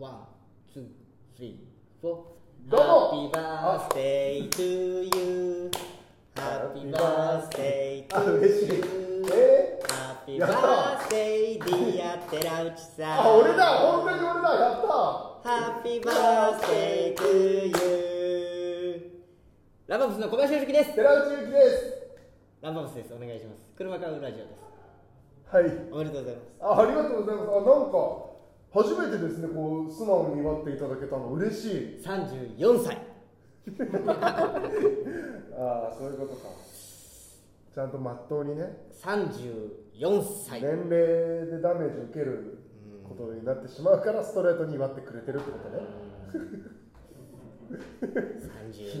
[0.00, 0.12] One,
[0.72, 2.16] two, three, four。
[2.70, 3.36] どうも Happy
[3.92, 4.62] birthday to
[5.14, 5.70] you.
[6.34, 8.82] Happy birthday あ to 嬉しい you.
[9.30, 9.78] え
[10.26, 13.12] ？Happy やった birthday dear 寺内さん。
[13.12, 15.50] あ俺だ本当に俺だやった
[15.82, 19.20] Happy birthday to you.
[19.86, 20.94] ラバブスの小林良樹です。
[20.94, 21.94] 寺内ゆきです
[22.62, 23.12] ラバブスです。
[23.12, 23.68] お願いします。
[23.76, 25.54] 車買うラジオです。
[25.54, 26.46] はいおめでとうございます。
[26.62, 28.29] あありがとうございますあなんか
[28.72, 31.26] 初めてですねこう素直に祝っていただけたの。
[31.32, 32.00] 嬉しい。
[32.02, 32.98] 34歳。
[35.58, 36.48] ああそういうことか。
[37.74, 38.86] ちゃんとまっとうにね。
[38.92, 40.62] 34歳。
[40.62, 42.58] 年齢でダメージを受ける
[43.08, 45.84] ことになってしまうからストレートに祝ってくれてるってことね。
[48.00, 48.04] 皮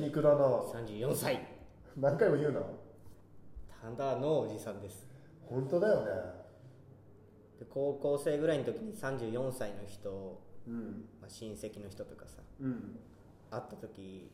[0.04, 0.44] 肉だな。
[0.44, 1.46] 34歳。
[1.96, 2.60] 何回も言うな。
[3.96, 5.08] ただのおじさんです。
[5.48, 6.39] 本当だよね
[7.60, 11.04] で高校生ぐらいの時に34歳の人、うん。
[11.20, 12.98] まあ、親戚の人とかさうん。
[13.50, 14.30] 会った時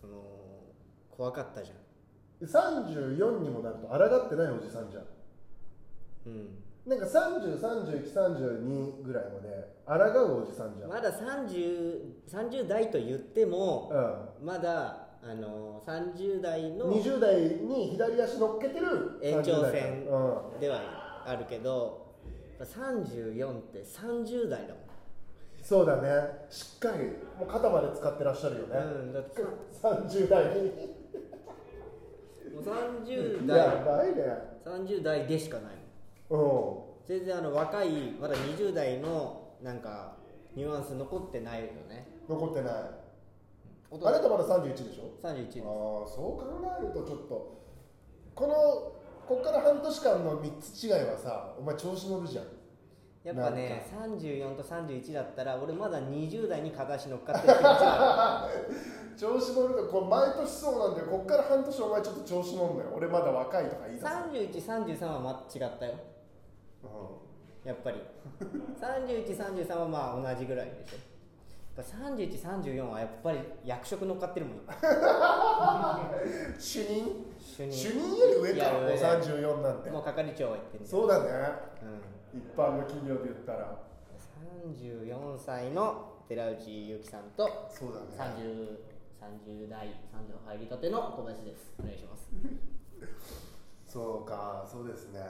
[0.00, 0.22] その
[1.10, 1.74] 怖かったじゃ
[2.44, 5.04] 34にもなると抗ってないおじさんじゃん。
[5.04, 5.06] ん
[6.26, 6.48] うん。
[6.86, 13.90] なんか303132ぐらいまで抗うおじさんじゃん、まだ 30, 30代と言っても
[14.42, 20.60] うまだあの30代ん、の20代に左足乗っけてる延長30代線うん。
[20.60, 20.68] で
[21.24, 22.14] はあるけど
[22.58, 24.84] やっぱ34って30代だもん。
[25.62, 26.10] そうだね。
[26.50, 27.04] しっかり
[27.38, 29.42] もう肩まで使ってらっしゃるよね、うん、だって。
[29.82, 30.70] 30代に。
[32.54, 33.84] もう30や代。
[33.84, 34.22] ばいね。
[34.64, 35.74] 30代でしかない
[36.30, 37.04] もん。
[37.06, 40.16] う全然あの若いまだ20代のなんか
[40.54, 42.06] ニュアンス残ってないよね。
[42.28, 42.72] ん残ってない。
[42.72, 45.58] あなたまだ31でしょ？31です。
[45.60, 45.64] ああ
[46.06, 47.62] そう考えるとちょっと
[48.34, 48.93] この
[49.26, 52.44] こっから半年間の3つ違いはさお前調子乗るじゃん。
[53.24, 57.68] やっぱね34と31だったら俺まだ20代に片足乗っかってる気持
[59.16, 61.06] ち調子乗るとこれ毎年そうなんだよ。
[61.06, 62.92] こっから半年お前ちょっと調子乗んのよ。
[62.94, 64.02] 俺まだ若いとか言いる
[64.52, 65.94] 出す、3133はま違ったよ。
[66.82, 68.02] うやっぱり。
[68.78, 70.96] 3133はまあ同じぐらいでしょ。
[71.76, 74.60] やっぱ3134はやっぱり役職乗っかってるもんん、
[76.60, 77.33] 主任？
[77.44, 78.18] 主任。
[78.18, 78.72] より上か。
[78.72, 79.90] もう上だよ34なんて。
[79.90, 81.30] もう係長は言ってんだよそうだね。
[82.32, 82.40] うん。
[82.40, 83.78] 一般の企業で言ったら。
[84.66, 88.34] 34歳の寺内ゆきさんとそうだね。
[88.40, 91.74] 30, 30代30入りたての小林です。
[91.78, 92.30] お願いします。
[93.86, 95.20] そうかそうですね。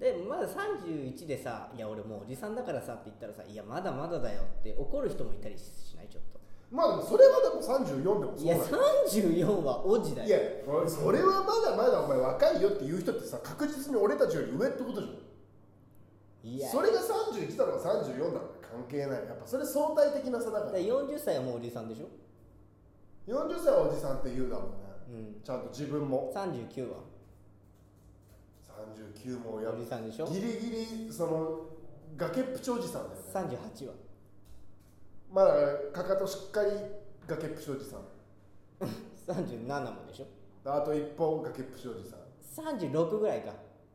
[0.00, 6.01] でまだ31でさ「いや俺もうおじさんだからさ」って言ったらさ「いやまだまだだよ」って怒る人もいたりしない？
[6.72, 8.68] まあでもそれはでも34でもそういやなの
[9.06, 16.48] 34はおじだいやよそれはまだまだお前若いよって言う人ってさ確実に俺たちより上ってことじゃん。
[16.48, 16.68] いや。
[16.70, 19.26] それが31だろうが34だろうが関係ない。
[19.26, 20.64] やっぱそれ相対的な差だから。
[20.66, 22.08] だから40歳はもうおじさんでしょ
[23.28, 24.70] ？40歳はおじさんって言うだろ
[25.10, 25.18] うね。
[25.36, 25.42] うん。
[25.44, 26.32] ちゃんと自分も。
[26.34, 26.96] 39は。
[29.22, 30.26] 39もやおじさんでしょ？
[30.26, 30.70] ギリギ
[31.06, 31.60] リその
[32.16, 33.56] 崖っぷちおじさんだよね。
[33.56, 33.94] 38は
[35.32, 35.54] まだ
[35.92, 36.70] かかとしっかり
[37.26, 38.00] 崖っぷちおじさん。
[39.26, 40.26] 37もでしょ？
[40.70, 42.20] あと一歩崖っぷちおじさん。
[42.76, 43.52] 36ぐらいか。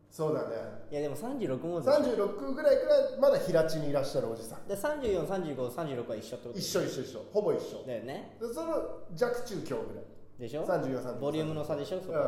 [0.09, 0.55] そうだね。
[0.89, 1.91] いやでも36もでしょ。
[1.93, 4.67] 36ぐらいからまだ平地にいらっしゃるおじさん。
[4.67, 6.57] で343536は一緒ってこと？
[6.57, 7.21] 一緒一緒一緒。
[7.31, 7.83] ほぼ一緒。
[7.85, 8.35] だよね。
[8.41, 10.03] でその弱中強ぐらい。
[10.39, 11.99] でしょ？34 35ボリュームの差でしょ？
[11.99, 12.19] そこ、うん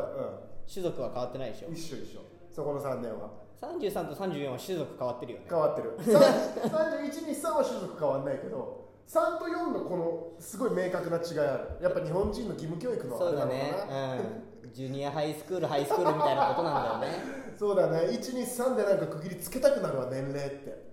[0.72, 1.68] 種族は変わってないでしょ？
[1.68, 2.20] うん一緒一緒。
[2.54, 3.30] そこの3年は。
[3.60, 5.46] 33と34は種族変わってるよね。
[5.48, 5.96] 変わってる。
[5.98, 11.82] 31に3は種族変わんないけど3と4のこのすごい明確な違いある。
[11.82, 14.14] やっぱ日本人の義務教育のあそうだれなのかな。
[14.14, 14.20] ね。
[14.62, 14.72] うん。
[14.72, 17.18] ジュニアハイスクールハイスクールみたいなことなんだよね。
[17.58, 17.98] そうだね。
[18.06, 20.90] 123でなんか区切りつけたくなるわ年齢って。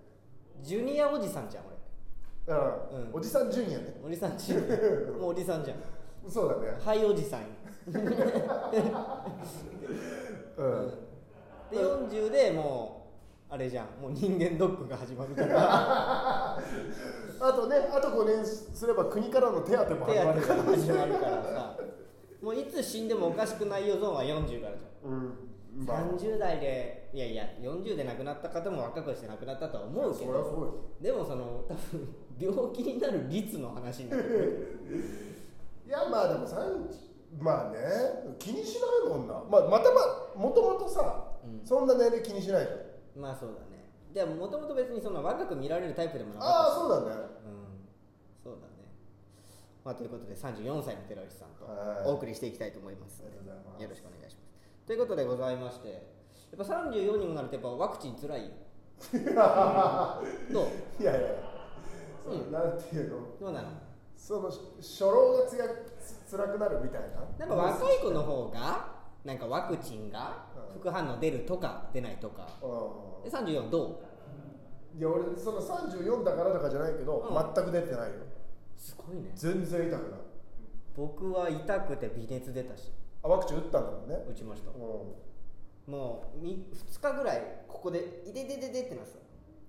[0.63, 1.63] ジュニアおじさんじゃん
[2.47, 2.59] うん、う
[3.11, 3.13] ん。
[3.13, 3.99] おじさん順やね。
[4.03, 5.77] 俺おじさんチームもうおじさんじゃん。
[6.27, 6.75] そうだね。
[6.83, 7.41] ハイおじさん
[10.57, 10.89] うん、
[11.69, 12.96] で40でもう
[13.49, 14.01] あれじゃん。
[14.01, 15.45] もう人間ドックが始まるか。
[15.45, 15.57] ら
[16.59, 21.77] あとねあと5年すれば国からの手当も手始まる当が始まるからさ。
[22.41, 25.11] もういつ死んでもおかしくないよゾーンは40からじゃん。
[25.11, 25.85] うん。
[25.85, 26.01] まあ。
[26.01, 30.91] 30代でいやいや40で亡くなった方も若くして亡くなったとは思うけど。
[30.99, 34.79] でもその多分病気になる率の話になってくる。
[35.87, 36.85] いやまあでも30
[37.39, 37.77] まあね
[38.39, 40.01] 気にしないもんな、まあ、またま
[40.35, 41.65] あもともとさ、うん。
[41.65, 42.86] そんな年齢気にしないじゃん
[43.17, 43.89] まあそうだね。
[44.13, 46.75] でももともと別にその若く見られるタイプでもなかああった。
[46.75, 47.21] しそうだね。
[47.45, 48.43] うん。
[48.43, 48.91] そうだね。
[49.83, 52.05] まあということで34歳の寺内さんとはい。
[52.05, 53.83] お送りしていきたいと思いますありがとうございます。
[53.83, 54.47] よろしくお願いします。
[54.87, 55.97] ということでございましてや
[56.63, 58.49] っぱ34にもなるとやっぱワクチンつらい
[60.53, 61.01] どう？
[61.01, 61.27] いやいや
[62.23, 62.51] そのうん。
[62.51, 63.17] なんていうの？
[63.39, 63.69] どうなの？
[64.15, 65.65] その初老がつや
[65.99, 67.01] つ辛くなるみたい
[67.39, 67.45] な？
[67.45, 72.47] なんか若い子の方がなんかワクチンがうん副反応出るとか出ないとか。
[72.61, 72.65] う
[73.23, 74.01] で34ど
[74.95, 74.97] う？
[74.97, 77.53] んいや俺その34だからとかじゃないけど、うん。
[77.55, 78.15] 全く出てないよ。
[78.77, 79.31] すごいね。
[79.35, 80.19] 全然痛くない。
[80.95, 82.91] 僕は痛くて微熱出たし。
[83.23, 84.15] あワクチン打ったんだもんね。
[84.29, 84.71] 打ちました。
[84.71, 84.77] うん。
[85.91, 89.07] もう2日ぐらいここで「いてててて」ってなっあ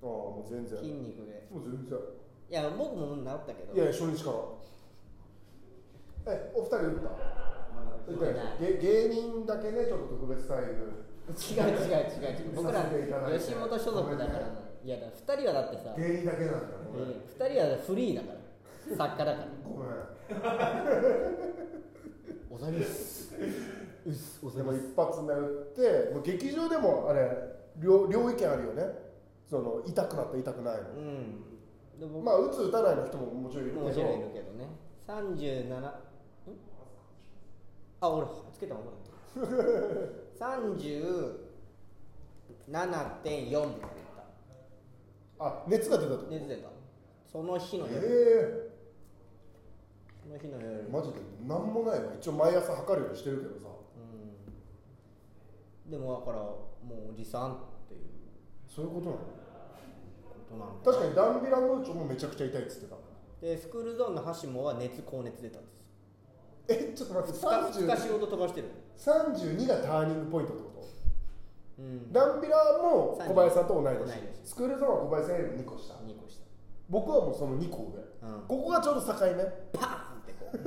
[0.02, 0.78] あもう全然。
[0.78, 1.46] 筋肉で。
[1.50, 1.98] もう全然。
[2.50, 3.74] いや僕も治ったけど。
[3.74, 4.36] いやいや初日から。
[6.34, 7.08] えお二人打った？
[8.08, 10.92] 打ったよげ芸人だけねちょっと特別待遇
[11.28, 12.32] 違う違う違う。
[12.32, 12.82] 違う僕ら
[13.38, 14.38] 吉本所属だから
[14.84, 16.58] いやだ2人はだってさ、芸人だけなんだ
[16.90, 18.38] ごめん、えー、2人はフリーだから。
[18.96, 19.48] 作家だから。
[19.64, 19.88] ごめん。
[22.50, 23.34] おざりです
[24.06, 27.30] うっすおでも一発目打ってもう劇場でもあれ
[27.76, 28.82] 両両意見あるよね。
[29.48, 31.40] その痛くなった痛くないの、うん。
[32.00, 33.84] で僕まあ打つ打たないの人ももちろんいるけど。
[33.86, 34.68] もちろんいるけどね。
[35.06, 35.84] 37ん？
[38.00, 39.48] あ俺つけたままだ
[40.38, 41.34] 37.4
[42.66, 42.82] みたい
[43.80, 43.86] な
[45.40, 46.26] あ熱が出たと。
[46.30, 46.68] 熱出た。
[47.30, 48.68] その日の夜、え。
[50.22, 50.84] その日の夜。
[50.88, 51.14] えマジで
[51.46, 52.12] 何もないわ。
[52.18, 53.60] 一応毎朝測るようにしてるけどさ。
[55.86, 55.90] うん。
[55.90, 56.58] でもだからも
[57.10, 57.58] うおじさんっ
[57.88, 58.00] ていう。
[58.66, 59.18] そういうことなの？
[59.18, 59.24] こ
[60.50, 62.96] となの確かにダンビラムーチョもめちゃくちゃ痛いっつってた。
[63.40, 65.77] でスクールゾーンの橋もは熱高熱出たんです
[66.68, 68.68] えちょっと待って2日 ,2 日仕30事飛ばしてる。
[68.98, 70.88] 32がターニングポイントってこと？
[71.78, 72.12] うん。
[72.12, 74.08] ダンビラも小林さんと同い年。
[74.44, 75.94] スクールゾーンは小林さんより2個下。
[75.94, 76.40] 2個下。
[76.90, 77.92] 僕はもうその2個
[78.22, 78.28] 上。
[78.28, 78.42] うん。
[78.46, 79.44] ここがちょうど境目。
[79.72, 80.58] パーンってこう。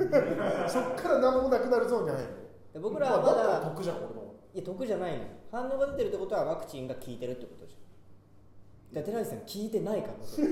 [0.70, 2.28] そっから何もなくなるゾーンじゃないの。
[2.72, 10.14] で僕らはまだ得じゃん俺のいや得じゃないの反応が出てるってことはワクチンが効いてるってことじゃん寺内さん聞いてないから。
[10.24, 10.48] そ れ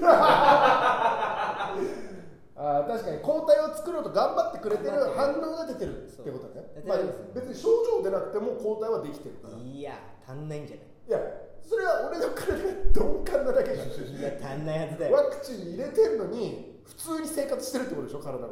[2.63, 6.63] あー確かに抗体を作ろうと頑張ってくれてる反応が出てるってことね。
[6.87, 6.99] まあ
[7.35, 9.57] 別に症状出なくても抗体はできてるから。
[9.57, 9.95] いいや
[10.29, 11.21] 足んないんじゃない？
[11.23, 11.27] や
[11.63, 12.59] それは俺の体が
[12.95, 13.89] 鈍感なだけじゃん。
[13.89, 15.17] いや足んないはずだよ。
[15.17, 18.49] ワクチン入れてるのに普通に生活してるってことでしょ体が。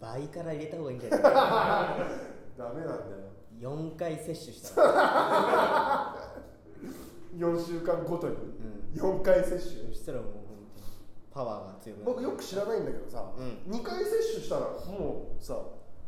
[0.00, 1.22] 倍から入れた方がいいんじゃない？
[2.56, 3.00] ダメなんだよ。
[3.60, 6.14] 4回接種したら、
[7.36, 8.36] 4週間ごとに？
[8.36, 9.58] うん、4回接種？
[9.88, 10.37] そしたらもう
[11.38, 13.40] パワーが強く僕よく知らないんだけどさ、う
[13.70, 15.54] 2回接種したらもうさ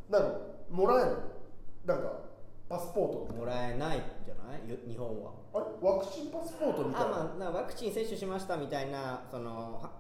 [0.09, 0.29] なんか
[0.69, 1.11] もらえる
[1.87, 1.95] の？
[1.95, 2.13] なんか
[2.69, 4.69] パスポートみたいもらえないんじゃない？
[4.69, 5.31] よ日本は。
[5.55, 5.89] なあれ？
[5.89, 7.21] ワクチンパスポートみたいな？
[7.21, 9.93] あまあワクチン接種しましたみたいなそのは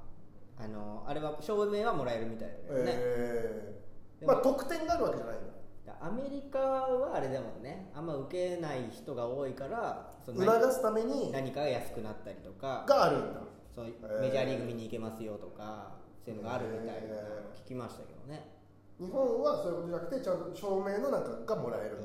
[0.59, 5.38] あのあれは証明はもらえるみたいだけどね、えー、まあ特典があるわけじゃないん
[5.87, 12.85] だアメリカはあれだもんねあんま受けない人が多いから促すために何かが安くなったりとか。
[12.88, 13.41] があるんだ
[13.75, 13.84] そう
[14.20, 17.17] メジャーリーグ見に行けますよとかそういうのがあるみたいな
[17.55, 18.50] 聞きましたけどね、
[18.99, 22.02] 日本はそういうことじゃなくてちゃんと証明のなんかがもらえるうん、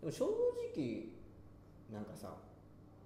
[0.00, 0.26] でも正
[0.76, 1.08] 直
[1.92, 2.34] なんかさ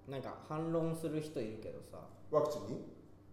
[0.09, 1.99] なんか反論する人いるけどさ。
[2.31, 2.83] ワクチンに？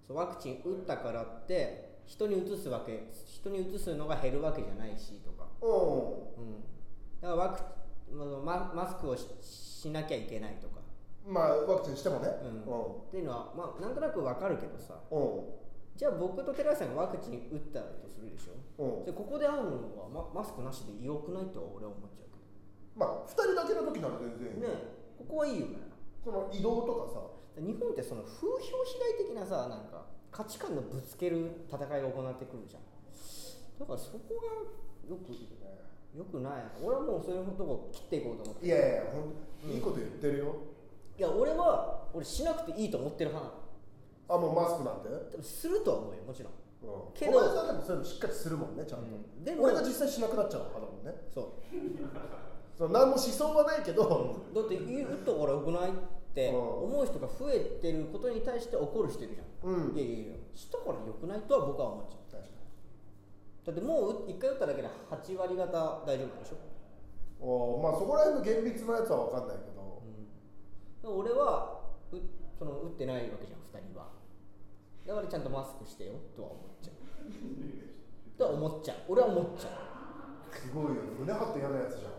[0.07, 5.67] そうワクチン打ったからって人に移すわけ人に移すのが減るわけじゃないしとか、う
[6.39, 6.63] うん、
[7.21, 7.61] だからワク
[8.13, 10.74] ママスクをししなきゃいけないとか。
[10.74, 10.74] ん
[11.25, 12.29] まあワクチンしてもね。
[12.43, 12.61] うん。
[12.61, 14.95] っていうのは、まあ、なんとなくわかるけどさ。
[15.11, 15.97] うん。
[15.97, 18.83] じゃあ僕と寺井さんがワクチン打ったとするでしょ。
[18.83, 18.99] うん。
[18.99, 22.37] うんでここで会うのはママスクなしで良くないとは俺は思っちゃうけ
[22.95, 24.67] まあ2人だけの時なら全然ね
[25.17, 25.79] ここはいいよね。
[26.23, 27.19] その移動とかさ。
[27.55, 32.83] 日本ってその風評被害的なさなんか価値観のぶつける戦いが行ってくるじゃん。
[33.79, 35.31] だからそこがよく
[36.17, 36.63] よくない。
[36.83, 40.55] 俺はもうそういうとこ切っていこうと思っていやいやほんいいこと言ってるよ、
[41.17, 43.65] いや俺は俺しなくていいと思ってる派なの。
[44.27, 46.53] あもうマスクなんて、でもするとは思うよもちろん。
[46.83, 49.43] うん、けど小林さんでもそういうのしっかりするもんねちゃんと、うん。
[49.43, 51.13] でも俺が実際しなくなっちゃう派だもんね。
[51.33, 51.45] そう。
[52.77, 55.93] その何も思想はないけど、だって言うと俺よくないっ
[56.35, 56.83] てうん。
[56.91, 59.95] 思う人が増えてることに対して怒る人いるじゃん、うん。
[59.95, 62.41] いやいやいやしたからよくないとは僕は思っちゃう。
[62.41, 62.55] 確かに。
[63.65, 65.63] だってもう1回打っただけで8割方
[66.05, 69.74] 大丈夫なんでしょ、おまあそこら辺の厳密なやつは分かんないけど、
[71.07, 71.81] 俺は
[72.11, 72.17] う
[72.57, 74.07] その打ってないわけじゃん2人は。
[75.05, 76.95] だからちゃんとマスクしてよとは思っちゃう。
[78.37, 78.97] とは思っちゃう。
[79.09, 79.69] 俺は思っちゃ
[80.51, 82.11] すごいよ胸張って嫌なやつじゃん。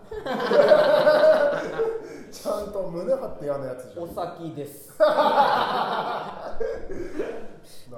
[2.31, 4.05] ちゃんと胸張って嫌なやつじゃん。
[4.05, 4.99] うお先です。
[4.99, 5.07] な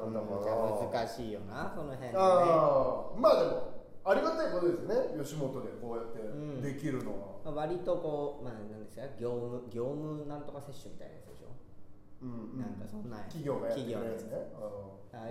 [0.05, 2.19] んだろうじゃあな難しいよなその辺のね。
[2.19, 3.78] ああまあでも
[4.09, 6.63] ありがたいことですね吉本でこうやってうん。
[6.63, 11.53] できるのは、まあ割とこうまあ何ですか業務業務なんとか接種みたいなやつでしょ、
[12.23, 12.59] うんうん。
[12.59, 14.49] なんかそんな企業がやってるやつね。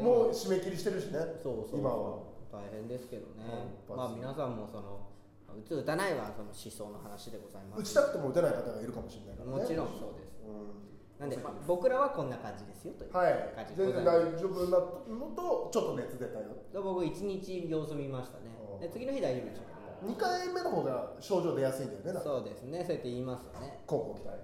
[0.01, 2.37] もう締め切りしてるしねそうそう今は。
[2.47, 3.43] 大変ですけどね、
[3.89, 5.03] うんまあ皆さんもその
[5.51, 7.81] 打つ打たないはその思想の話でございます。
[7.81, 9.57] 打ちたくても打てない方がいるかもしれないからね。
[9.57, 10.37] もちろんそうです。
[10.45, 10.87] うん。
[11.19, 13.67] なんで、まあ、僕らはこんな感じですよという感はい。
[13.67, 16.45] じで全ございます然大丈夫なのとちょっと熱出たよ。
[16.71, 18.53] で僕一日様子見ましたね。
[18.61, 19.73] うんで次の日大丈夫でしたけ
[20.05, 22.83] ども2回目の方が症状出やすいんだよねなんかそうですね。
[22.85, 23.79] そうやって言いますよね。
[23.89, 24.37] 交互期待。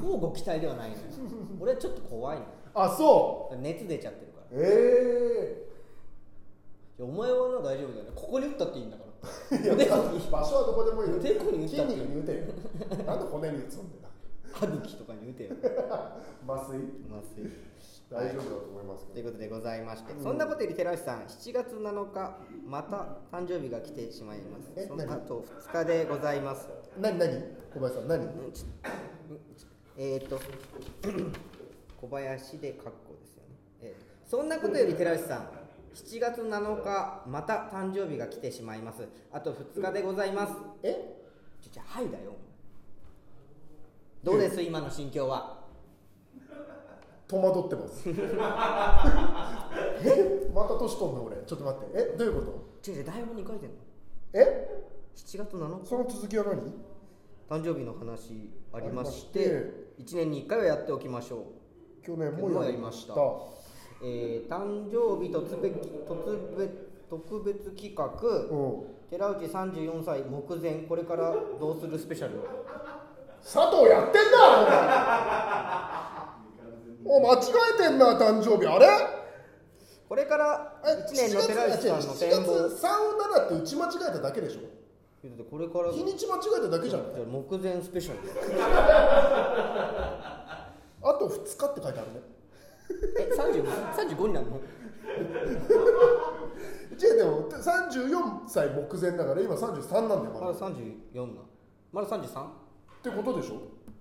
[0.00, 1.02] 交互期待ではないのよ。
[1.60, 2.44] 俺はちょっと怖いの。
[2.74, 4.58] あそ熱出ちゃってるから。
[4.58, 5.66] うえ
[6.98, 8.10] いやお前はな大丈夫だよね。
[8.14, 9.10] ここに打ったっていいんだから。
[10.30, 11.16] 場所はどこでもいいよ。
[11.16, 12.38] おでこに打っ筋肉に打てよ。
[13.06, 14.12] なんで骨に打つんだよ。
[14.52, 15.50] 歯茎とかに打てよ。
[16.46, 16.78] 麻酔？
[17.10, 17.73] 麻酔
[18.10, 19.14] 大丈夫だと思いますけど。
[19.14, 22.96] ということでございまして、そんなことより寺内さん7月7日また
[23.36, 24.70] 誕生日が来てしまいます。
[24.76, 26.68] えその後2日でございます。
[27.00, 27.30] 何何？
[27.72, 28.28] 小林さん何？
[29.96, 30.38] えっ、と
[32.00, 35.48] 小林でカッコですよね、えーそんなことより寺内さん
[35.94, 39.06] 7月7日また誕生日が来てしまいます。
[39.32, 40.54] あと2日でございます。
[40.82, 41.14] え？
[41.62, 42.32] ちょちょはいだよ。
[44.24, 44.60] どうです？
[44.62, 45.63] 今の心境は？
[47.40, 48.08] 戸惑ってます。
[50.04, 50.50] え？
[50.54, 51.36] また年取んの俺。
[51.46, 51.86] ちょっと待って。
[52.14, 52.16] え？
[52.16, 52.90] どういうこと？
[52.90, 53.74] 違う違う台本に書いてんの？
[54.34, 54.86] え
[55.16, 55.86] ？7月7日？
[55.88, 56.60] その続きは何？
[57.48, 62.04] 誕生日の話ありまして1年に1回はやっておきましょう。
[62.06, 63.14] 去年もやりました。
[64.02, 65.74] えー誕生日特別
[66.06, 66.70] 特別
[67.08, 68.04] 特別企画。
[68.10, 68.54] う。
[68.90, 72.40] ん寺内34歳目前これからどうするスペシャル？
[73.42, 76.13] 佐藤やってんだ
[77.06, 77.38] お間違
[77.74, 78.66] えてんな誕生日。
[78.66, 78.86] あれ？
[80.08, 82.68] これから1年の寺内さんの7展望。
[82.68, 84.60] 月37って打ち間違えただけでしょ？
[85.50, 87.24] これから日にち間違えただけじゃない？
[87.26, 88.18] 目前スペシャル
[91.02, 92.20] あと2日って書いてあるね。
[93.18, 94.60] え30 35になるの？
[96.96, 100.50] じゃあでも34歳目前だから今33なんだよまだ。
[100.50, 101.42] っまだ34な。
[101.92, 102.46] まだ 33?
[103.02, 103.56] てことでしょ？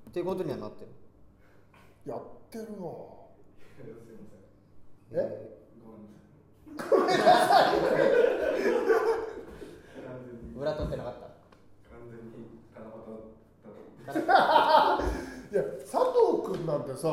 [0.10, 0.90] ってことにはなってる。
[2.06, 2.16] や
[2.62, 2.92] ってるわ
[5.12, 5.16] え？
[5.16, 5.54] えー
[10.60, 11.14] 裏取ってなかっ
[14.06, 14.14] た？
[15.52, 17.08] いや佐藤君なんてさ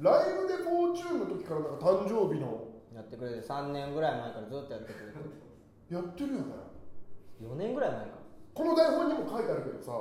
[0.00, 2.64] ライブでフォーチューンの時からなんか誕生日の。
[2.94, 5.18] やってくれて3年ぐらい前からずっとやってくれて
[5.94, 6.44] やってるよね。
[7.42, 8.06] 4年ぐらい前か。
[8.54, 9.92] この台本にも書いてあるけどさ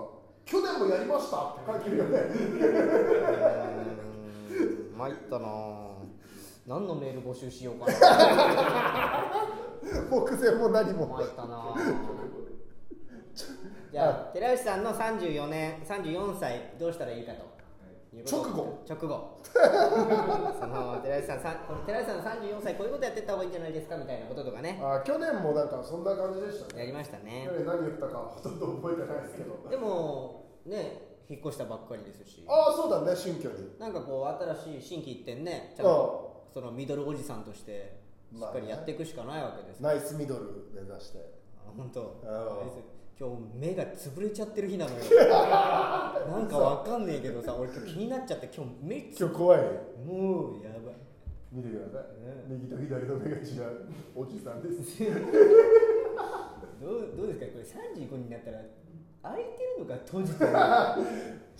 [0.46, 2.20] 去年もやりましたって書いてるよね
[4.98, 5.93] 参ったなぁ
[6.65, 9.24] 何のメール募集しようかな。
[10.10, 11.07] 目前も何も。
[11.07, 12.24] 参ったなぁ
[13.91, 17.53] じゃあ寺内さんの34年34歳どうしたらいいかと。
[18.25, 18.83] 直後。
[18.88, 19.39] 直後。
[19.43, 21.39] その寺内さん
[21.86, 24.79] 寺内さんの34歳こういうことやってった方がいいんじゃないですかみたいなこととかね。
[24.81, 26.79] あ去年もなんかそんな感じでしたね。
[26.79, 27.43] やりましたね。
[27.45, 29.69] 去年何言ったかほとんど覚えてないですけど。
[29.69, 32.44] でもね引っ越したばっかりですし。
[32.48, 33.80] ああそうだね新居に。
[33.80, 38.00] なんかこう新しい心機一転ねちゃんとそのミドルおじさんとして
[38.34, 39.80] しっかりやっていくしかないわけです。
[39.80, 41.20] よ、ナイスミドル目指して。
[41.65, 42.20] あ本当。
[42.25, 42.65] ああ
[43.20, 44.98] 今日目が潰れちゃってる日なのよ。
[44.98, 49.60] なんかわかんねえけどさ俺今日気になっちゃって今日目今日怖い。
[50.06, 50.96] もうやばい。
[51.51, 55.03] 見てください、ね右と左の目が違うおじさんです。
[56.82, 57.46] どうどうですか？
[57.46, 58.58] これ35になったら
[59.24, 60.51] 開いてるのか閉じてる。
[60.51, 60.98] の か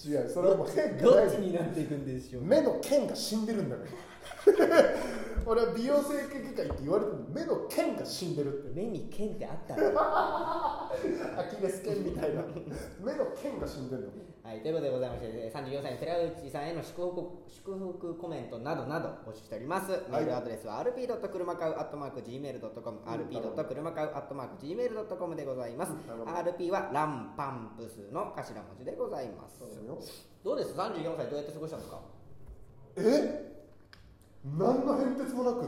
[0.06, 3.90] 違うそれはもう変どがないっちになっていくんでしょう目の剣が死んでるんだから
[5.46, 9.92] 俺は美容整形外科行って言われても目の剣が死んでるって目に剣ってあったの？
[10.00, 10.90] ア
[11.54, 12.42] キレス腱みたいな
[13.04, 14.08] 目の剣が死んでるの
[14.44, 19.90] はい、ということでございまして、34歳の寺内さんへの祝福祝福コメントなどなど募集しております。
[20.10, 21.08] メールアドレスは rp.
[21.30, 23.64] 車買う .gmail.com、rp.
[23.66, 25.94] 車買う .gmail.com でございます。
[25.94, 29.64] rp はランパンプスの頭文字でございます。
[30.44, 32.00] どうです ?34 歳どうやって過ごしたんですか？
[32.98, 33.63] え？
[34.46, 35.66] 何の変哲もなく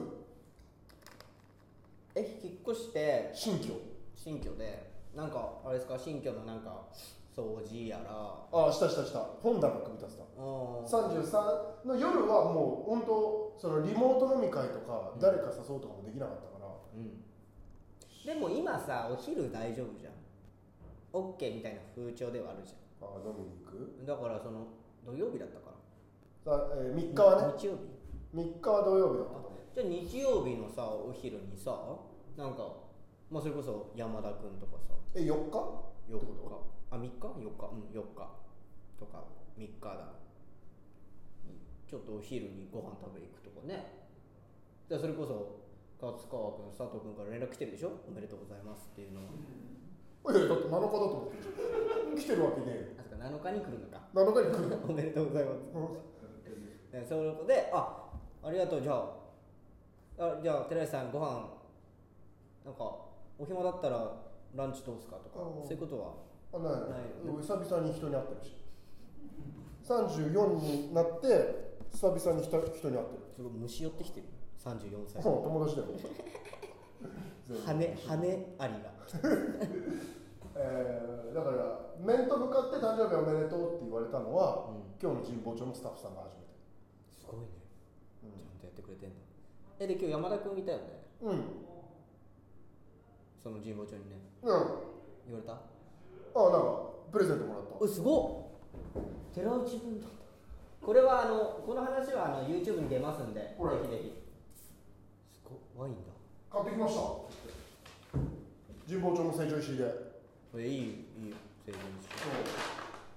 [2.15, 3.71] え、引っ越して新居。
[4.15, 6.87] 新居で、なんかあれですか、新居のなんか
[7.35, 9.19] 掃除やら、あしたしたした。
[9.41, 10.41] 本棚組み立てた。
[10.41, 10.85] うん。
[10.85, 17.23] 33の夜はもう本当そのリモート飲み会とか誰か誘うとかもできなかったから、うん、
[18.25, 20.13] でも今さお昼大丈夫じゃん。
[21.13, 23.77] OK みたいな風潮ではあるじあ飲みに行く？
[23.99, 24.67] ゃんだからその
[25.05, 25.71] 土曜日だったか
[26.43, 27.53] さあ、えー、3日はね。
[27.57, 27.94] 日曜日
[28.35, 31.71] 3日は土曜日だったとじゃあ日曜日のさお昼にさ
[32.35, 32.67] なんか
[33.31, 34.93] まあそれこそ山田君とかさ。
[35.15, 35.57] え4日
[36.11, 36.21] ？4日。
[36.91, 37.47] あ3日 ?4 日。
[37.47, 38.27] うん4日。
[38.99, 39.23] とか
[39.57, 40.13] 3日だ。
[41.89, 44.05] ちょっとお昼にご飯食べ行くとかね。
[44.87, 45.63] じゃあそれこそ
[45.97, 47.91] 達川君佐藤君から連絡来てるでしょ？
[48.07, 49.25] おめでとうございますっていうのい
[50.35, 51.43] やいやだって7日だと思ってる。
[51.43, 52.99] じゃん来てるわけねえよ。
[52.99, 54.05] あそっか7日に来るのか。
[54.13, 54.77] 7日に来る。
[54.87, 55.61] おめでとうございます。
[55.73, 57.01] うん。
[57.01, 58.04] でそういうことであ
[58.45, 59.05] ありがとうじゃあ。
[60.17, 61.49] あじゃあ寺石さんご飯。
[62.63, 62.95] なんか
[63.37, 64.11] お暇だったら
[64.55, 65.17] ランチどうすか？
[65.17, 65.63] とかうん。
[65.63, 66.13] そういうことは？
[66.53, 66.73] あない。
[66.89, 68.55] ない久々に人に会ってるし。
[69.83, 73.23] 34になって久々に人人に会ってる。
[73.35, 74.25] すごい虫寄ってきてる。
[74.63, 75.21] 34歳。
[75.21, 75.87] そう友達だよ。
[77.65, 77.73] 羽
[78.07, 78.95] 羽ありが。
[80.57, 84.83] えーだから面と向かって誕生日おめでとうって言われたのは、うん。
[85.01, 86.47] 今日の神保町のスタッフさんが初めて。
[87.19, 87.47] すごいね
[88.75, 89.15] ってくれてんだ
[89.79, 90.83] えで今日山田君いたよね？
[91.23, 91.29] うん。
[91.31, 91.43] うん
[93.41, 94.17] その神保町にね。
[94.43, 94.55] うん。
[94.55, 94.65] あ
[95.27, 95.53] 言われた？
[95.53, 97.75] なんかプレゼントもらった。
[97.79, 98.51] おすご
[99.31, 99.33] っ。
[99.33, 100.07] 寺内分だ
[100.81, 103.77] これはあのこの話はあの YouTube に出ますんでぜこれ。
[103.77, 104.23] ひぜひ。
[105.31, 105.59] すごっ。
[105.83, 106.11] ワインだ。
[106.51, 107.01] 買ってきました。
[108.87, 109.83] 神保町の成長石で。
[110.51, 111.35] これいいいいよ。
[111.65, 112.13] 成人式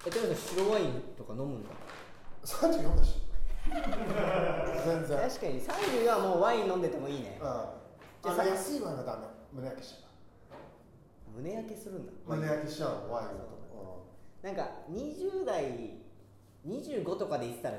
[0.07, 1.71] え寺内さん白ワインとか飲むんだ
[2.45, 3.17] ？34だし
[3.69, 5.19] 全然。
[5.29, 7.39] 確かに30はもうワイン飲んでてもいいね。
[7.41, 7.47] うん。
[7.47, 9.27] あの安いワインはダメ。
[9.53, 10.09] 胸焼けしちゃ
[11.35, 12.13] 胸焼けするんだ。
[12.13, 13.29] う胸焼けしちゃうワイン。
[13.29, 13.59] だと。
[14.43, 15.99] なんか20代
[16.67, 17.79] 25とかで言ってたら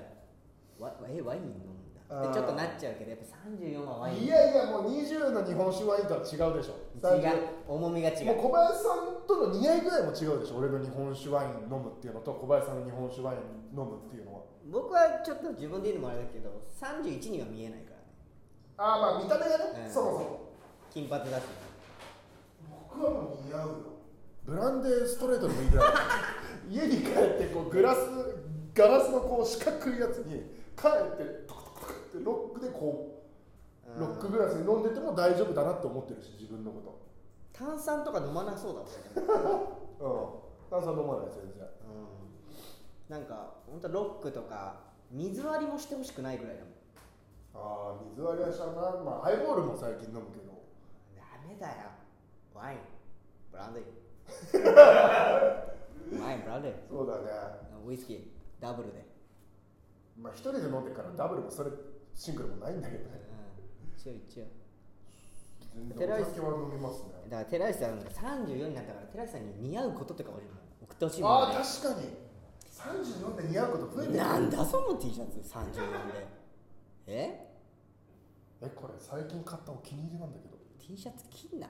[0.80, 2.02] わえワイン飲むんだ。
[2.10, 4.24] あーでちょっとなっちゃうけどやっぱ34はワイン。
[4.24, 6.76] いやいやもう20の日本酒ワインとは違うでしょ。
[7.16, 7.38] 違う。
[7.68, 8.26] 重みが違う。
[8.26, 10.58] もう小林さんとの似合い具合も違うでしょ。
[10.58, 13.40] 俺の日本酒ワイン飲むっていうのと小林さんの日本酒ワイン
[13.78, 18.04] 飲むっていうのは僕はちょっと自分で言うのもあれだけど31には見えないからね。
[18.78, 20.40] ああまあ見た目がね、うんそもそも。
[20.92, 21.44] 金髪だし。
[22.70, 23.76] 僕はもう似合うよ。
[24.46, 25.88] ブランデーストレートでもいいぐらい。
[26.70, 28.00] 家に帰ってこうグラス
[28.74, 30.42] ガラスのこう四角いやつに
[30.78, 33.24] 帰ってトクトクトクってロックでこ
[33.98, 36.80] うロックグラスに飲んでても大丈夫だなって思ってるし自分のこ
[37.60, 38.94] 炭酸とか飲まなそうだもんね。
[40.00, 40.06] と
[40.72, 40.80] うん。
[40.80, 41.64] 炭酸飲まない全然。
[41.64, 41.79] うん
[43.10, 44.76] なんか本当ロックとか
[45.12, 46.74] 水割りもしてほしくないぐらいだもん。
[47.56, 50.54] ああ水割りはしたなまあハイボールも最近飲むけど。
[51.18, 51.90] ダメだよ。
[52.54, 52.78] ワイン。
[53.52, 53.84] ブランデー
[56.22, 57.26] ワインブランデーそうだね。
[57.84, 58.28] ウイスキー。
[58.62, 59.04] ダブルで。
[60.16, 61.72] まあ一人で飲んでからダブルもそれ
[62.14, 63.22] シングルもないんだけどね。
[63.84, 63.98] うん。
[63.98, 64.46] 一応一応。
[65.98, 67.10] 寺井お酒は飲みますね。
[67.28, 70.52] だから寺石さんが34になったから寺石さんに似合うこととか俺も
[70.84, 72.29] 送ってほしいもああんね確かに
[72.80, 74.18] 34で似合うこと増えてる。
[74.20, 75.74] なんだその T シャツ34
[76.14, 76.28] で。
[77.08, 77.46] え？
[78.62, 80.58] えこれ最近買ったお気に入りなんだけど。
[80.80, 81.68] T シャツ着んな。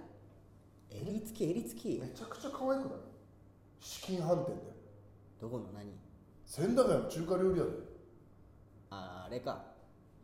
[0.91, 1.99] 襟付き襟付き。
[1.99, 2.89] めちゃくちゃ可愛くない？
[3.79, 4.61] 資金飯店で。
[5.41, 5.91] どこの何？
[6.45, 7.71] 千駄ヶ谷の中華料理屋で。
[8.91, 9.63] ああれか。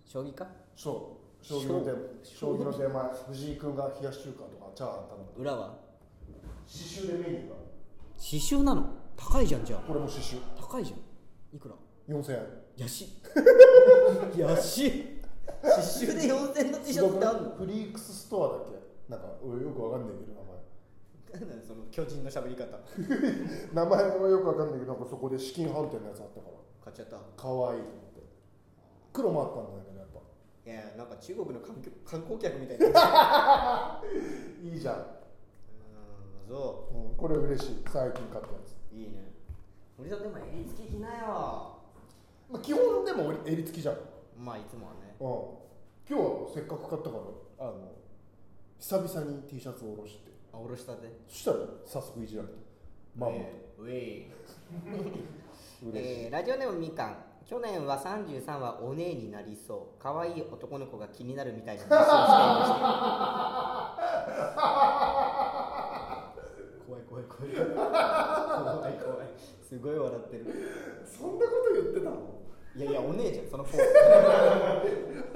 [0.06, 0.48] 将棋か？
[0.76, 1.46] そう。
[1.46, 1.92] 将棋の出
[2.24, 2.64] 将将棋？
[2.64, 5.76] の出前藤井君が冷やし中華とかチャーハン頼む裏は？
[6.68, 7.56] 刺繍でメニューが。
[8.18, 8.88] 刺繍なの？
[9.16, 9.80] 高いじゃんじゃあ。
[9.82, 10.40] これも刺繍
[10.76, 11.00] 高いじゃん。
[11.56, 11.76] いくら
[12.10, 12.40] ？4000円。
[12.78, 13.08] 安い
[14.42, 14.92] 安い
[15.64, 17.50] 刺繍で4000の T シャツってあんの？
[17.56, 19.12] フリークスストアだっけ？
[19.12, 21.48] なんか俺よくわかんないけど名前。
[21.48, 22.68] なんだその巨人の喋り方。
[23.74, 26.56] 名前はよくわかんないけどなんかそこで資金飯店のやつあったから。
[26.84, 27.18] 買っちゃった。
[27.38, 27.78] 可愛いと思っ
[28.14, 28.22] て。
[29.14, 30.20] 黒もあったんだけどやっぱ。
[30.72, 34.02] いやなんか中国の観光観光客みたいな
[34.64, 35.00] いいじゃん、う
[36.44, 37.14] んそう。
[37.14, 37.84] ん、これ嬉しい。
[37.88, 39.35] 最近買ったやつ、ういいね
[39.98, 41.78] 森さんでも襟付き着なよ。
[42.52, 45.16] まあ、基本でも俺襟付きじゃん、うん、まあいつもはね。
[45.20, 45.58] 今
[46.08, 47.24] 日はせっかく買ったから
[47.68, 47.92] あの
[48.78, 50.32] 久々に T シャツを下ろして。
[50.54, 51.08] あおろしたて？
[51.28, 52.54] そしたら早速いじられて。
[53.16, 53.40] まあまあ。
[53.80, 54.28] ウェイ。
[55.94, 57.18] えーラジオネームみかん。
[57.46, 60.02] 去年は33はお姉になりそう。
[60.02, 62.86] 可愛い男の子が気になるみたいな話をしていました。
[66.88, 67.70] 怖 い怖い怖い怖い。
[67.76, 69.25] 怖い怖い
[69.76, 70.46] すごい笑ってる。
[71.04, 72.40] そんなこと言ってたの？
[72.78, 73.82] いやいやお姉じゃんそのポー。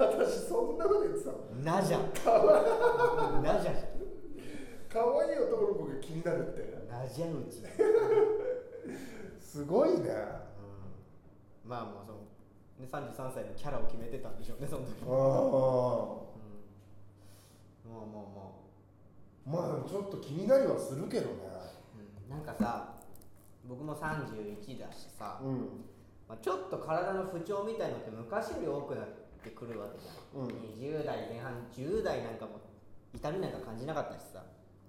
[0.00, 1.36] 私そんなこと言ってたの？
[1.52, 2.02] ズなじゃん。
[3.42, 3.74] なじゃん。
[4.88, 5.38] 可愛い。
[5.38, 6.88] 男の子が気になるって。
[6.88, 7.62] なじゃうち、
[9.38, 9.96] すごいね。
[9.98, 12.18] うん、まあまあその、
[12.78, 15.08] ね、33歳のキャラを決めてたんでしょうねその時、あう
[17.88, 19.68] ん、まあまあまあ。
[19.74, 21.34] あまあちょっと気になりはするけどね。
[22.28, 22.36] うん。
[22.36, 22.99] なんかさ
[23.68, 25.58] 僕も31だしさ、うん。
[26.28, 29.06] まあ、ちょっと体の不調みたいのって昔より多くなっ
[29.42, 30.48] てくるわけじゃん、うん。
[30.78, 32.60] 20代前半10代なんかも
[33.14, 34.44] 痛みなんか感じなかったしさ、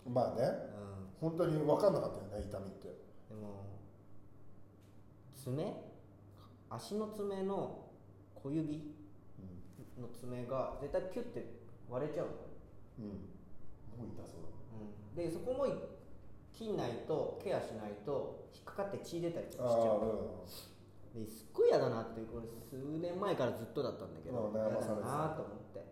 [0.08, 0.44] まあね。
[1.22, 2.88] うん、本当に分かんなかったよね痛みって。
[2.88, 3.66] でも
[5.36, 5.74] 爪？
[6.70, 7.90] 足の爪の
[8.36, 8.94] 小指？
[10.00, 11.46] の爪が絶対キュッて
[11.90, 12.32] 割れちゃうの。
[13.00, 13.06] うん。
[13.98, 15.68] もう痛そうだうん、でそこも
[16.54, 25.84] 切んないとケアしないと引っかかって血出たりとかしちゃああうですっごい嫌だなってこれ数年前からずっとだったんだけどうんだなと思って。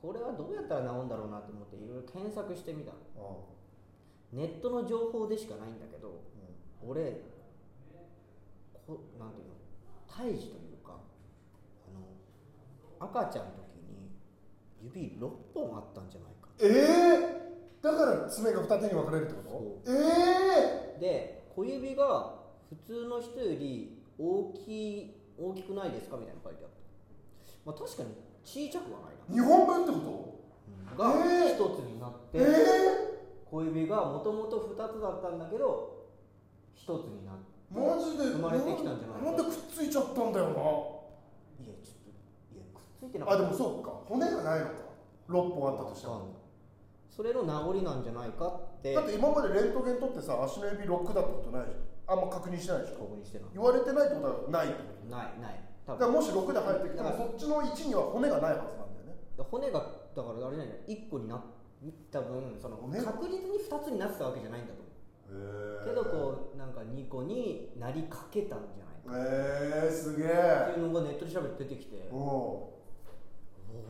[0.00, 2.98] これはどうやったら治るんだろうなと思っていろいろ検索してみたの。
[3.16, 3.58] うん
[4.30, 6.20] ネットの情報でしかないんだけど
[6.82, 6.90] うん。
[6.90, 7.22] 俺
[8.86, 9.54] こなんていうの
[10.06, 11.00] 胎児というか
[11.88, 14.12] あの赤ちゃんの時に
[14.82, 16.48] 指6本あったんじゃないか。
[16.60, 17.47] ええ
[17.82, 19.92] だから爪が二手に分かれるってこと？
[19.92, 22.34] ええで小指が
[22.68, 26.76] 普通の人より大きい大きくないですかみたいなの書いてあった、
[27.64, 28.10] まあ、確かに
[28.44, 30.42] 小さくはないな、日本分ってこ
[30.96, 31.54] がえー！
[31.54, 36.08] 一つになって、とええ小指がもともと2つだったんだけど
[36.74, 38.24] 一つになってマジで？
[38.34, 41.04] 生まれてきたんじゃないなんでくっついちゃったんだよ
[41.62, 42.10] いやちょっと
[42.54, 43.90] いやくっついてななあでもそうか。
[44.08, 44.72] 骨がないのか。
[45.28, 46.37] 6本あったとしても
[47.18, 48.94] それの名残なんじゃないかって。
[48.94, 52.14] だって今までレントゲン取ってさ足の指ロックだったことないじゃん。
[52.14, 53.02] あんま確認してないでしょ。
[53.10, 53.58] 確認してない。
[53.58, 55.10] 言われてないってことはないってこと？
[55.10, 55.58] ないない。
[55.82, 59.18] 多だから分もし6で入ってきてもだからそっちの1には骨がないはずなんだよね。
[59.50, 59.82] 骨が
[60.14, 61.42] だからあれなんだよ1個になっ
[62.14, 63.02] た分その骨？
[63.02, 64.78] 確実に2つになってたわけじゃないんだと。
[64.78, 69.26] 思うけどこうなんか2個になりかけたんじゃないか。
[69.26, 70.26] えー、すげっ
[70.70, 72.08] てえいうのがネットで調べて出てきて。
[72.12, 72.77] おお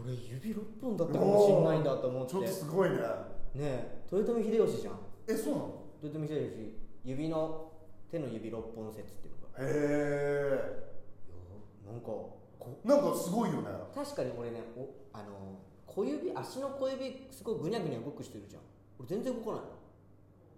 [0.02, 2.32] 俺指6本だったかもしれないんだと思って。
[2.32, 2.96] ちょっとすごいね。
[2.96, 3.02] ね
[3.54, 4.98] え豊臣秀吉じゃん。
[5.26, 5.84] えそうなの？
[6.02, 7.72] 豊臣秀吉指の
[8.10, 9.64] 手の指6本説っていうのが。
[9.64, 10.88] へえ
[11.86, 13.68] なんかこなんかすごいよね。
[13.94, 18.62] 確かに俺ねおあの小指足の小指すごいぐにゃぐにゃ動くしてるじゃん。
[18.98, 19.68] 俺全然動かないの。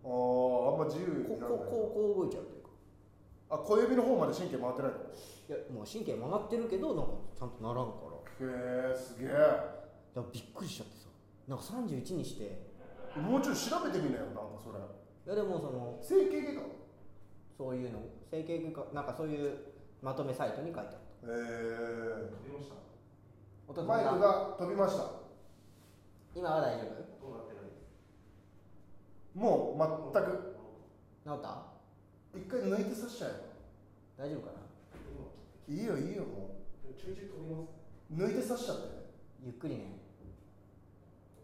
[0.03, 2.71] あーあんま自由にならないこうこうこう動いちゃうというか。
[3.51, 4.99] あ小指の方まで神経回ってないの？
[4.99, 8.10] いやもう神経回ってるけどなんかちゃんとならんから
[8.41, 9.45] へえすげえだか
[10.17, 11.07] らびっくりしちゃってさ。
[11.49, 12.71] なんか31にして。
[13.17, 14.79] もうちょい調べてみなよなんかそれ。
[14.79, 14.83] い
[15.29, 16.63] やでもその整形外科？
[17.59, 17.99] そういうの。
[18.31, 19.59] 整形外科なんかそういう
[20.03, 22.31] まとめサイトに書いてあっへえ
[23.69, 25.11] た音マイクが飛びました。
[26.35, 26.85] 今は大丈
[29.35, 30.57] もう全く。
[31.27, 31.67] 夫治った？
[32.35, 33.31] 一回抜いて刺しちゃえ
[34.17, 34.53] 大丈夫かな？
[34.55, 34.61] ば
[35.69, 36.57] いいよいいよも
[36.89, 36.93] う
[38.13, 38.83] 抜いて刺しちゃって
[39.45, 40.01] ゆっくりね。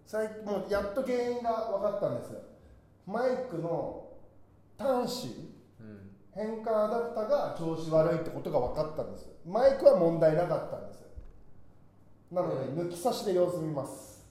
[0.07, 2.33] 最近もうやっと原因が分かったんです。
[3.07, 4.09] マイクの
[4.79, 5.26] 端子
[5.81, 6.11] うん。
[6.33, 9.29] 変換アダプターが調子悪いってことが分かったんです。
[9.46, 11.07] マイクは問題なかったんです。
[12.31, 14.26] なので抜き差しで様子見ます。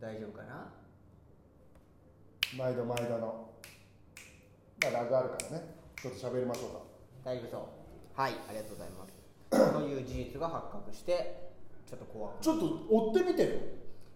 [0.00, 0.72] 大丈夫かな？
[2.56, 3.50] 毎度毎度の。
[4.82, 5.74] まあラグあるからね。
[6.00, 6.80] ちょっと喋りましょうか。
[7.24, 7.60] 大丈夫そう。
[8.20, 9.12] はいありがとうございます。
[9.50, 11.51] という事実が発覚して
[11.92, 13.48] ちょっと怖くちょっと追ってみてよ。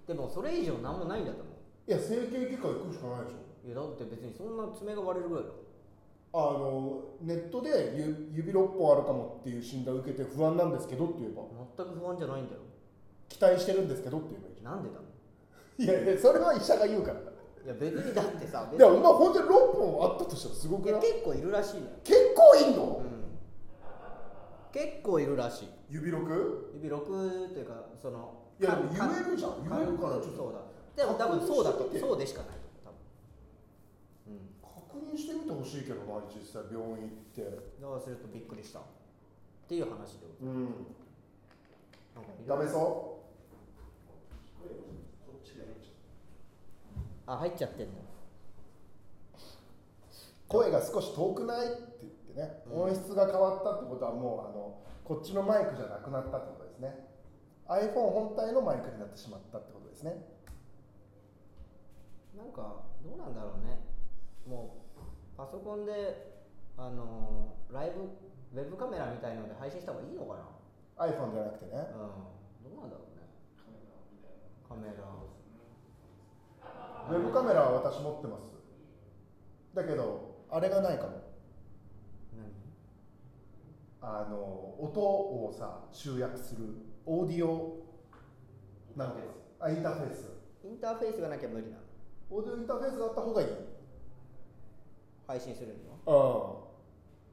[0.08, 1.52] でもそれ以上何もないんだと思
[1.86, 3.44] いや整形外科行くしかないでしょ。
[3.64, 5.56] ういやだって別にそんな爪が割れるぐらいだろ
[6.32, 11.42] あのネットでゆ指6本あるかもっていう診断を受けて不安なんですけどって言えば。
[11.76, 12.60] 全く不安じゃないんだよ。
[13.28, 14.96] 期待してるんですけどって言えばいいじなんでだ？
[14.96, 15.04] ろ
[15.78, 17.20] いやいやそれは医者が言うから。
[17.20, 20.94] いや別にだってさ別いやにお前本当に6本あったとしたらすごいくない？
[20.94, 23.15] や結構いるらしいのよ、結構いんの、うん、
[24.76, 25.68] 結構いるらしい。
[25.88, 26.20] 指 6?
[26.74, 29.64] 指6というかそのいやでもか言えるじゃん。
[29.64, 30.36] 言えるからちょっと。
[30.36, 30.60] そうだ。
[30.94, 32.92] でも多分そうだとそうでしかないと思う多
[34.28, 34.36] 分。
[34.36, 34.52] うん。
[34.60, 37.40] 確認してみてほしいけどな実際病院行って。
[37.80, 38.80] だからするとびっくりした。
[38.80, 38.82] っ
[39.66, 40.68] ていう話でうん。
[42.46, 43.24] ダメそ
[47.26, 47.92] あ入っちゃってんの。
[47.94, 47.96] う
[50.48, 56.92] 声が少し遠くないってね、うん音質が変わったってことはもうあのこっちのマイクじゃなくなったってことですね。
[57.66, 60.20] iPhone 本体のマイクになってしまったってことですね。
[62.36, 63.80] なんかどうなんだろうね。
[64.46, 65.00] もう
[65.36, 66.44] パソコンで
[66.76, 71.06] あのーライブウェブカメラみたいので配信した方がいいのかな。
[71.08, 71.72] iPhone じゃなくてね。
[71.72, 72.76] うん。
[72.76, 73.24] どうなんだろうね。
[74.68, 74.92] カメラ。
[77.08, 78.42] ウェブカメラは私持ってます。
[79.74, 81.10] だけどあれがないかも。
[81.10, 81.25] 何
[84.08, 84.36] あの
[84.78, 86.62] 音をさ集約する
[87.04, 87.84] オーディオ
[88.94, 89.16] なんか
[89.58, 90.30] あインターフェース。
[90.64, 91.82] インターフェースがなきゃ無理なの。
[92.30, 93.48] オーディオインターフェースがあった方がいい。
[95.26, 96.70] 配信するにはあ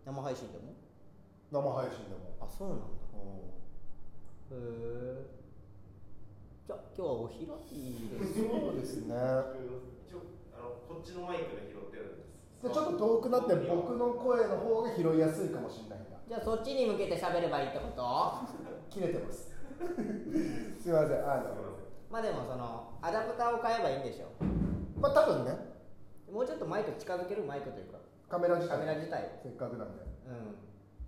[0.04, 0.74] 生配信でも？
[1.52, 2.34] 生配信でも。
[2.42, 2.86] あそうなんだ。
[4.50, 5.30] うへえ
[6.66, 7.38] じゃあ今日はお開
[7.70, 9.14] きですんそうですね。
[10.10, 10.26] 一応
[10.58, 12.34] あのこっちのマイクで拾ってるんです。
[12.34, 18.48] でちょっと遠くなって僕の声の方が拾いやすいかもしれないじゃあそっちに向けて喋ればいいってこと？
[18.90, 19.52] 切れてます。
[20.82, 21.30] すいません。
[21.30, 21.52] あの
[22.10, 24.28] まあでもそのアダプターを買えばいいんでしょ？
[25.00, 25.52] まあ多分ね。
[26.32, 27.98] もうちょっとマイク近づけるマイクというか。
[28.30, 28.74] カメラ自体。
[28.78, 29.26] カメラ自体を。
[29.44, 30.04] せっかくなんで。
[30.28, 30.56] うん。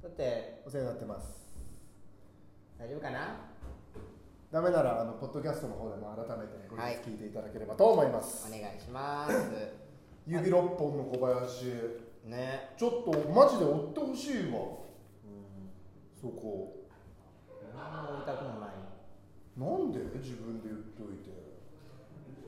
[0.03, 1.55] だってお世話になってます。
[2.77, 3.37] 大丈夫かな？
[4.51, 6.95] ダメならあのポッドキャストの方でも改めて後はい。
[6.95, 9.84] 日聞いていただければと思います、お願いします
[10.27, 11.65] 指6本の小林。
[12.25, 12.73] ね。
[12.77, 14.59] ちょっとマジで追ってほしいわ。
[16.19, 16.87] そこ。
[17.75, 18.69] 何も言いたくもない。
[19.57, 19.99] なんで？
[20.19, 21.29] 自分で言っといて。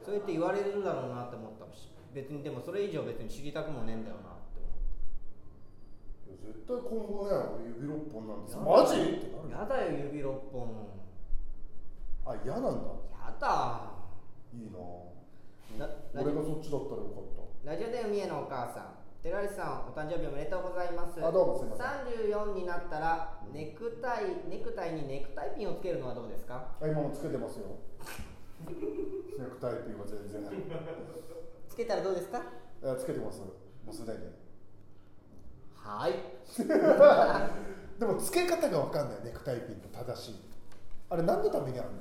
[0.03, 4.23] そうやって言われるだろうなって思ったし別にでもそれ以上別に知りたくもねえんだよなっ
[4.55, 4.71] て思
[6.31, 7.35] いや絶対今後ね
[7.75, 8.95] 指6本なんですやマジ？
[8.95, 10.87] ってなるやだよ指6本。
[12.25, 12.69] あ嫌なんだ。
[12.71, 13.91] やだ。
[14.55, 14.79] いいな。
[15.85, 19.23] ララジ俺がそっちだったらよかったラジオネーム三重のお母さん。
[19.23, 21.19] 寺内さんお誕生日おめでとうございます。
[21.23, 22.31] あどうもすいません。
[22.31, 26.75] 34になったらネクタイネクタイにネクタイピンをつけるのはどうですか？
[26.79, 27.65] あ今もつけてますよ。
[28.67, 28.73] ネ
[29.45, 30.41] クタイピンは全然。
[31.67, 32.39] つけたらどうですか？
[32.39, 33.39] いやつけてます。
[33.41, 33.47] も
[33.91, 34.19] うすでに。
[35.75, 36.13] はい。
[37.99, 39.23] でもつけ方が分かんない。
[39.25, 40.35] ネクタイピンの正しい。
[41.09, 41.95] あれ何のためにあるの？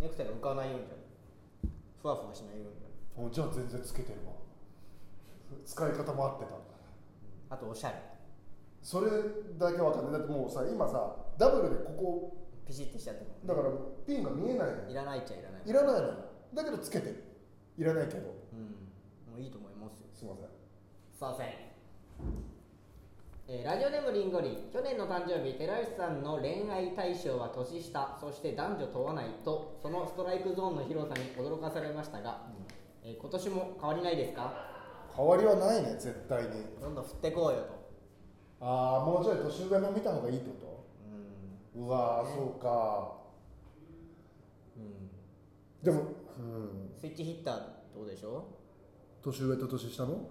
[0.00, 0.86] ネクタイが浮かないように。
[2.00, 2.70] ふわふわしないよ
[3.18, 3.30] うに。
[3.30, 4.33] じゃあ全然つけてるわ
[5.64, 7.54] 使い方も合ってた。
[7.54, 7.96] あとおしゃれ。
[8.82, 9.10] それ
[9.58, 10.20] だけ分かんない。
[10.20, 13.70] だってもうさ今さダブルでここピシッてしちゃってもだから
[14.06, 14.90] ピンが見えないの。
[14.90, 16.08] いらないっちゃいらないいらないの。
[16.08, 16.14] よ
[16.54, 17.08] だけどつけて。
[17.08, 17.24] る
[17.78, 18.20] いらないけど。
[18.52, 18.60] うん。
[19.32, 20.06] もういいと思いますよ。
[20.14, 20.46] すいません。
[20.46, 21.46] すいません、
[23.48, 28.16] えーラジオネームりんごりん去年の誕生日寺内さんの恋愛対象は年下。
[28.20, 29.78] そして男女問わないと。
[29.82, 32.46] そのストライクゾーンの広さに驚かされましたが、
[33.02, 34.73] えー今年も変わりないですか？
[35.16, 36.50] 変わりはないね絶対に。
[36.80, 37.74] どんどん振ってこうよと。
[38.60, 40.84] ああもうちょい年上も見た方がいいってこ
[41.74, 41.80] うん。
[41.82, 43.12] とうわーそうか。
[44.76, 45.10] うん。
[45.84, 46.00] でも
[46.38, 46.92] うん。
[46.98, 47.58] スイッチヒッター
[47.94, 48.44] どうでしょ？
[49.22, 50.08] 年上と年下の？
[50.08, 50.30] も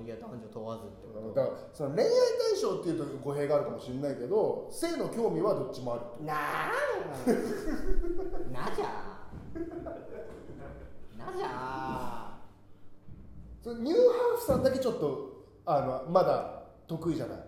[0.00, 6.24] ういや男女問わずってこだからその恋愛対象っていうと語弊があるかもしれないけど性の興味はどっちもあると。
[6.24, 6.72] なあ
[8.52, 8.84] なじゃ
[11.16, 12.25] なじゃ
[13.74, 17.38] ニューハーフさんだけちょっとあのまだ得意じゃない？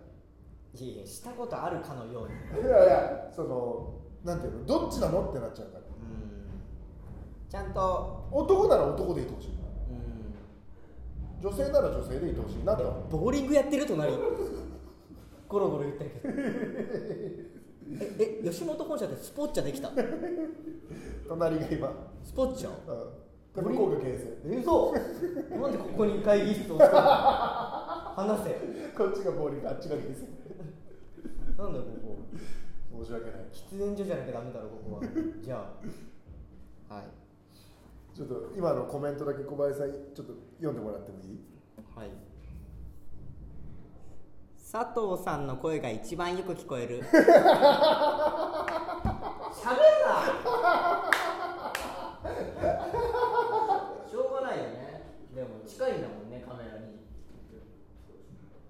[0.85, 2.63] いやいやしたことあるかのように。
[2.63, 5.31] いやいやそのなんていうのどっちなの？
[5.31, 5.81] ってなっちゃうから。
[5.81, 7.49] うん。
[7.49, 8.29] ちゃんと。
[8.33, 9.49] 男なら男でいてほしい。
[9.51, 9.55] う
[9.95, 11.51] ん。
[11.51, 13.07] 女性なら女性でいてほしいなと。
[13.11, 14.13] ボーリングやってる隣
[15.49, 16.35] ゴロゴロ言ってるけど。
[17.91, 19.91] ええ吉本本社でスポッチャできた？
[21.27, 21.91] 隣が今、
[22.23, 22.75] スポッチャうん、
[23.55, 23.91] で向こう。
[23.95, 24.99] が形成え嘘な
[25.69, 28.51] んでここに会議室を作話せ。
[28.97, 30.09] こっちがボーリングあっちが形成
[31.63, 32.19] なんだよここ。
[33.05, 33.41] 申し訳ない。
[33.53, 35.03] 喫煙所じゃなきゃダメだろここは。
[35.43, 35.71] じゃ
[36.91, 36.95] あ。
[36.95, 37.05] はい。
[38.17, 41.39] ちょっと今のコメントだけ小林さんちょっと読んでもらってもいい？
[41.95, 42.11] はい。
[44.71, 44.85] 佐
[45.15, 47.03] 藤さんの声が一番よく聞こえる。
[47.09, 47.23] 喋る
[50.05, 50.11] な
[54.11, 55.03] しょうがないよね。
[55.35, 56.99] でも近いんだもんねカメラに。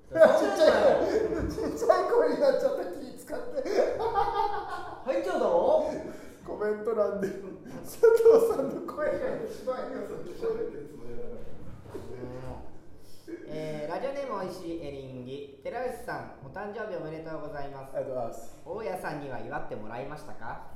[0.09, 0.15] ちっ
[0.57, 0.69] ちゃ
[1.01, 1.05] い
[1.51, 3.63] ちっちゃい声になっちゃった気使って。
[5.05, 5.85] 入っちゃうだろ？
[6.47, 7.29] コメント欄で。
[7.85, 9.13] 佐藤さんの声が
[9.51, 10.89] 一番よく聞こえる。
[13.51, 15.61] えーラジオネームおいしいエリンギ。
[15.65, 17.97] 寺内さんお誕生日おめでとうございます。
[17.97, 18.57] ありがとうございます。
[18.65, 20.67] 大家さんには祝ってもらいましたか？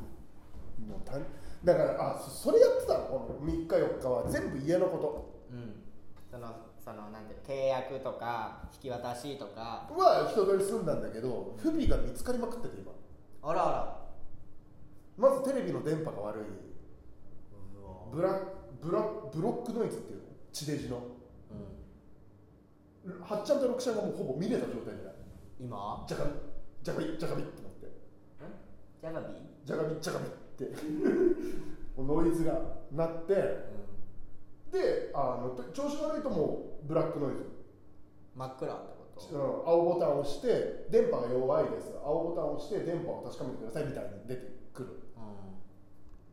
[0.89, 1.23] もうたん
[1.65, 3.05] だからあそそれやってたの？
[3.05, 5.83] この3日4日は全部家のこうん。
[6.31, 6.49] その
[6.85, 9.87] そのなんていうの契約とか引き渡しとか。
[9.89, 12.91] とは人通り済んだんだけど不備が見つかりまくってて今。
[13.49, 13.99] あらあら。
[15.17, 16.43] まずテレビの電波が悪い。
[18.13, 18.41] ブラ
[18.83, 19.01] ブラ
[19.33, 20.25] ブロックノイズっていうの？
[20.53, 21.01] 地デジの。
[23.07, 23.21] うん。
[23.23, 25.15] はっちゃんと六ちゃんがもうほぼ見れた状態じゃない？
[25.61, 26.05] 今？
[26.09, 26.31] ジャカビ
[26.83, 27.87] ジャカビジャカビってなって。
[29.01, 29.27] ジャガビ？
[29.65, 30.25] ジャカビジャカビ。
[30.27, 30.42] って
[31.99, 32.61] ノイズが
[32.93, 33.33] 鳴って
[34.73, 37.45] であの調子悪いともうブラックノイズ。
[38.35, 39.37] 真っ暗ってこと？
[39.37, 39.69] うん。
[39.69, 41.93] 青ボタンを押して電波が弱いです。
[42.03, 44.89] 青ボタンを押して電波を確かめてくださいみたいに出てくる。
[44.89, 44.93] う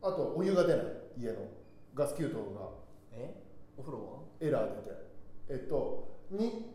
[0.02, 0.86] あとお湯が出ない。
[1.18, 1.36] 家の。
[1.94, 2.38] ガス給湯が。
[2.40, 2.42] ん
[3.12, 3.34] え？
[3.76, 4.20] お風呂は？
[4.40, 4.96] エラー出て。
[5.50, 6.74] えっとに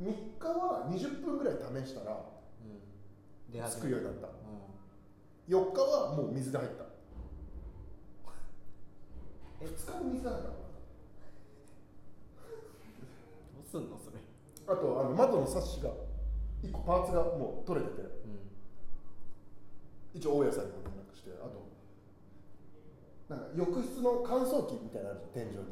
[0.00, 3.52] 3日は20分ぐらい試したらうん。
[3.52, 4.28] 出つくようになった。
[4.28, 4.32] うん
[5.48, 6.84] 4日はもう水で入った。
[9.60, 9.66] え。
[9.66, 10.50] 2日も水だからど
[13.62, 14.18] うすんのそれ？
[14.66, 15.90] あとあの窓のサッシが
[16.62, 18.02] 1個パーツがもう取れてて。
[18.02, 18.10] うん。
[20.14, 21.70] 一応大家さんにも連絡してあと
[23.28, 25.64] なんか浴室の乾燥機みたいなのあるじゃん天井に、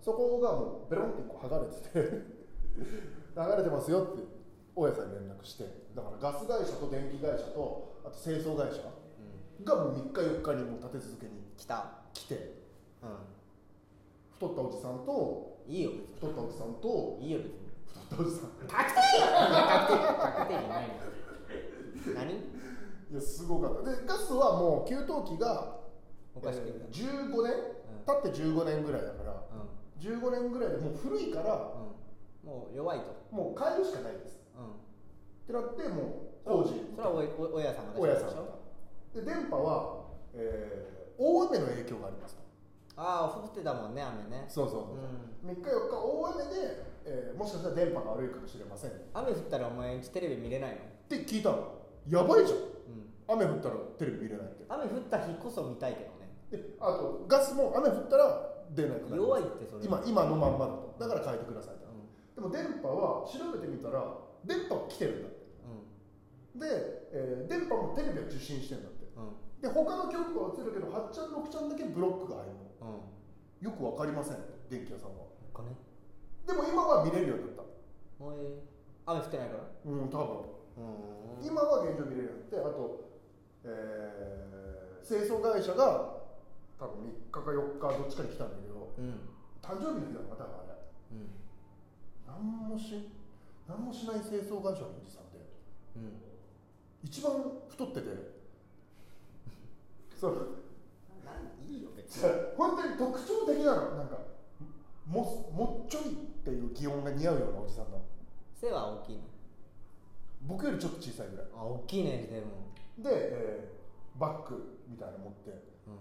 [0.00, 2.42] そこがもうベロンってこう剥がれてて。
[3.34, 4.22] 流れてますよって
[4.74, 5.64] 大家さんに連絡して。
[5.94, 8.82] だからガス会社と電気会社とあと清掃会社
[9.64, 12.02] がもう3日4日にもう立て続けに来た。
[12.12, 12.34] 来て。
[13.02, 13.06] う
[14.34, 16.06] 太ったおじさんとんいいよ別に。
[16.14, 17.54] 太ったおじさんといいよ別に。
[17.86, 18.50] 太ったおじさん。
[18.50, 19.26] 確定よ。
[19.38, 19.94] 確定。
[20.18, 20.94] 確定じゃないの。
[22.14, 22.32] 何？
[23.12, 23.90] いやすごかった。
[23.90, 25.08] でガスはもう給湯器
[25.40, 25.76] が
[26.34, 27.52] おかしくえー15年？
[28.04, 30.18] 経って15年ぐらいだからうん。
[30.18, 31.72] 15年ぐらいでもう古いから
[32.44, 32.48] うん。
[32.48, 33.14] もう弱いと。
[33.30, 34.40] もう変えるしかないです。
[34.56, 34.64] うん。
[34.72, 34.74] っ
[35.46, 39.20] てなってもう工事それはおお親さんが大家さんでしょ？
[39.20, 42.42] で電波は、えー大雨の影響がありますと。
[42.96, 44.46] ああ降ってたもんね雨ね。
[44.48, 44.74] そうそう。
[44.74, 45.50] そう、うん。
[45.50, 46.50] 3日4日大雨で、
[47.04, 48.90] えーもしかしたら電波が悪いかもしれません。
[48.90, 50.76] っ雨降ったらお前んちテレビ見れないの？
[51.08, 51.68] て聞いたの。
[52.08, 52.58] やばいじゃん。
[52.58, 52.62] う
[53.38, 53.44] ん。
[53.44, 54.64] 雨降ったらテレビ見れないって。
[54.68, 56.32] 雨降った日こそ見たいけどね。
[56.50, 59.84] であとガスも雨降ったら出なくなる弱いってそれ。
[59.84, 60.96] 今今のまんまだと。
[60.98, 62.02] だから変えてくださいと、うん。
[62.34, 64.02] でも電波は調べてみたら
[64.44, 65.28] 電波は来てるんだ
[66.56, 69.04] で、えー電波もテレビは受信してるんだって。
[69.18, 69.60] んうん。
[69.62, 72.98] で他の曲は映るけど8ちゃん6ちゃんだけブロックが入るの。
[73.62, 73.66] うん。
[73.66, 74.38] よくわかりません。
[74.68, 75.24] 電気屋さんは。
[75.52, 75.70] お金
[76.46, 77.62] でも今は見れるようになった。
[78.20, 78.36] おい
[79.06, 79.64] 雨降ってないから？
[79.86, 80.82] うん多分。
[81.40, 81.46] うん。
[81.46, 83.00] 今は現状見れるようになってあと、
[83.64, 86.20] えー、清掃会社が
[86.78, 89.28] 多分3日か4日どっちかに来たんだけどうん。
[89.62, 90.74] 誕生日の日だったあれ。
[91.12, 91.30] うん。
[92.26, 93.08] 何もし
[93.68, 95.38] 何もしない清掃会社のおじさんで。
[95.96, 96.31] うん
[97.02, 97.32] 一番
[97.68, 98.06] 太ってて。
[100.20, 100.48] そう。
[101.68, 102.22] いいよ別に。
[102.56, 103.96] 本当に特徴的なの。
[103.96, 104.18] なんか
[105.06, 108.04] ももっちょりっていう擬音が似合うようなおじさんなの
[108.54, 109.22] 背は大きいの？
[110.46, 111.46] 僕よりちょっと小さいぐらい。
[111.56, 112.72] あ大きいねでも。
[112.98, 115.50] で、えーバッグみたいなの持って。
[115.50, 115.52] う
[115.90, 115.96] ん。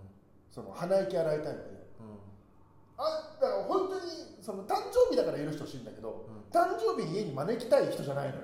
[0.52, 1.70] その鼻息洗いたいので。
[2.00, 2.20] うん。
[2.98, 4.02] あだから本当に
[4.42, 6.52] その誕生日だから許してほしいんだけど、うん。
[6.52, 8.42] 誕生日に家に招きたい人じゃないのよ。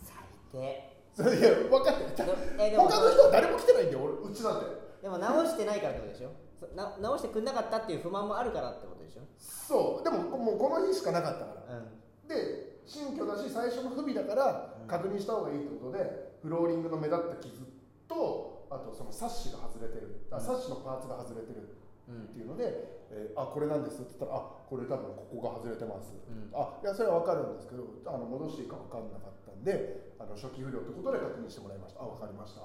[0.00, 0.16] 最
[0.52, 2.14] 低それいや分かってる。
[2.14, 4.30] でもえでも他の人は誰も来てないんだよ俺。
[4.30, 4.66] うちなんて。
[5.00, 6.30] でも直してないからってことでしょ？
[6.60, 9.22] そな直してくんなかったっていう不満もあるからってことでしょ？
[9.40, 10.04] そう。
[10.04, 11.76] でももうこの日しかなかったから。
[11.78, 12.28] うん。
[12.28, 17.64] で新居だし最初の不備だからうん確認した方がいいってことでフローリングの目立った傷
[18.06, 20.28] とあとそのサッシが外れてる。
[20.30, 21.76] あサッシのパーツが外れてる
[22.08, 22.62] うんっていうので、
[23.10, 26.50] えーあこれなんですって言ったらあこれ多分ここが外れてます、うん。
[26.54, 32.02] あいやそれは分かるんですけどあの戻していいか分かんなかったんであの初期不良ってことで確認してもらいました。
[32.02, 32.60] あ分かりました。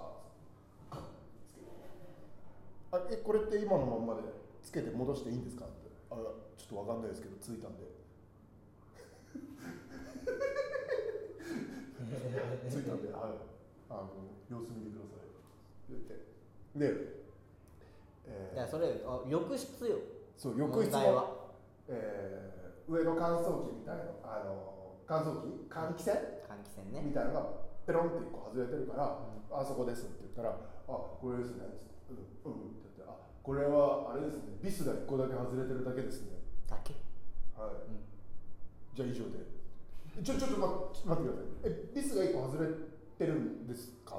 [2.91, 4.21] あえこれって今のまんまで
[4.61, 5.89] つけて戻していいんですかって。
[6.09, 7.85] あちょっと分かんないですけどついたんで。
[12.67, 13.37] ついたんではい。
[13.89, 14.09] あの
[14.49, 15.29] 様子見てください。
[15.89, 16.13] 言って
[16.75, 17.15] で、
[18.27, 18.55] えー。
[18.55, 19.99] いやそれあ浴室よ。
[20.35, 21.01] そう浴室は。
[21.01, 21.51] の、
[21.89, 24.70] えー上の乾燥機みたいなあの
[25.11, 26.15] 乾燥機換気扇？
[26.47, 27.03] 換気扇ね。
[27.03, 29.19] みたいなのがペロンって一個外れてるから、
[29.51, 30.55] あそこですって言ったら
[30.87, 31.67] 「あこれですね」
[32.07, 34.55] つって「うんうん」って言って「あこれはあれですね。
[34.63, 36.39] ビスが1個だけ外れてるだけですね。
[36.63, 36.95] だけ」
[37.59, 37.99] はい、うん。
[38.95, 39.43] じゃあ以上で。
[40.23, 41.71] ちょちょっと待待ってください。
[41.75, 42.69] えビスが1個外れ
[43.19, 44.15] てるんですか？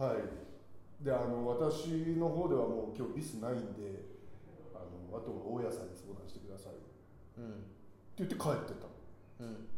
[0.00, 1.04] はい。
[1.04, 4.00] であの私の方ではもう今日ビスないんで
[4.72, 6.72] あのあとは大家さんに相談してください。
[6.72, 6.80] って
[7.36, 7.64] うん
[8.16, 8.88] 言って帰ってった
[9.40, 9.68] うん。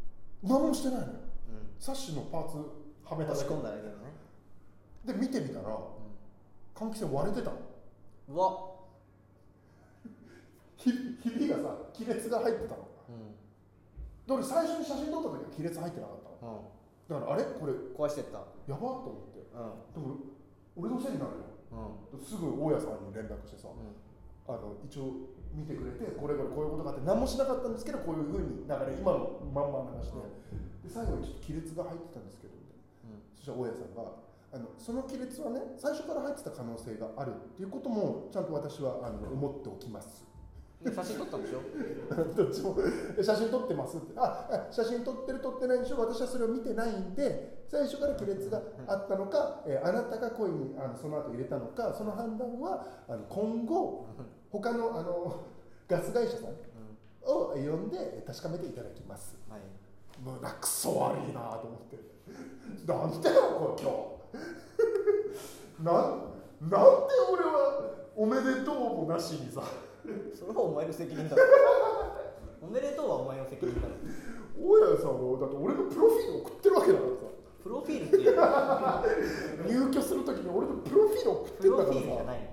[0.43, 1.13] 何もしてないのよ。
[1.13, 1.81] うん。
[1.81, 2.57] サッシのパーツ
[3.05, 3.45] はめただけ。
[3.45, 3.95] 押し込んだだけどね。
[5.07, 5.79] で見てみたら
[6.75, 7.59] 換気扇割れてたの。
[8.29, 8.73] うわ。
[10.77, 12.89] ひひびがさ亀裂が入ってたの。
[13.09, 13.35] うん。
[14.27, 16.71] で俺最初に写真撮った時は亀裂入ってなかったの。
[17.11, 17.21] うん。
[17.21, 17.45] だからあれ？
[17.45, 18.39] これ壊してった。
[18.39, 19.47] やばっと思って。
[19.97, 20.33] うん。
[20.77, 21.39] 俺のせいになるよ。
[22.13, 22.21] うん。
[22.21, 24.55] すぐ大家さんに連絡してさ、うん。
[24.55, 25.13] あの一応
[25.55, 30.19] 見てくれてこれこれこういうことがあって何もしなかったんですけどこういうふうに流れ今のまんま流して、
[30.85, 33.23] で最後にちょっと亀裂が入ってたんですけどみたいなうん。
[33.37, 34.13] そしたら大家さんが
[34.53, 40.25] あのその亀裂はね最初から入ってた可能性があるっていうこともちゃんと私はあの思っておきます。
[40.83, 41.63] で写真撮ったんでしょ？
[42.35, 42.77] どっちも。
[43.17, 44.19] え写真撮ってますって。
[44.19, 46.01] ああ写真撮ってる撮ってないんでしょ？
[46.01, 54.07] 私はそれを見てないんで最初から亀裂があったのか、えあなたが故意にあのその後入れたのかその判断はあの今後
[54.53, 55.45] 他のあの
[55.89, 56.55] ガス会社さんうん。
[57.25, 59.35] を呼んで確かめていただきます。
[59.49, 59.61] はい。
[60.23, 61.97] もうなくそ悪いなと思って。
[62.87, 63.91] なんでよこれ今
[65.81, 65.83] 日。
[65.83, 69.63] なんなんで俺はおめでとうもなしにさ。
[70.35, 71.37] それはお前の責任だ。
[71.37, 71.43] ろ
[72.63, 73.95] おめでとうはお前の責任だろ。
[74.61, 77.17] 大家さんはだって俺のプロフィールを送ってるわけだからさ。
[77.63, 78.19] プロフィールって
[79.73, 82.49] 入居するときに俺のプロフィールを送ってプロんだからさフィールじゃないの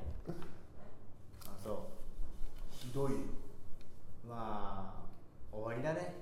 [4.27, 6.15] まあ終わりだね。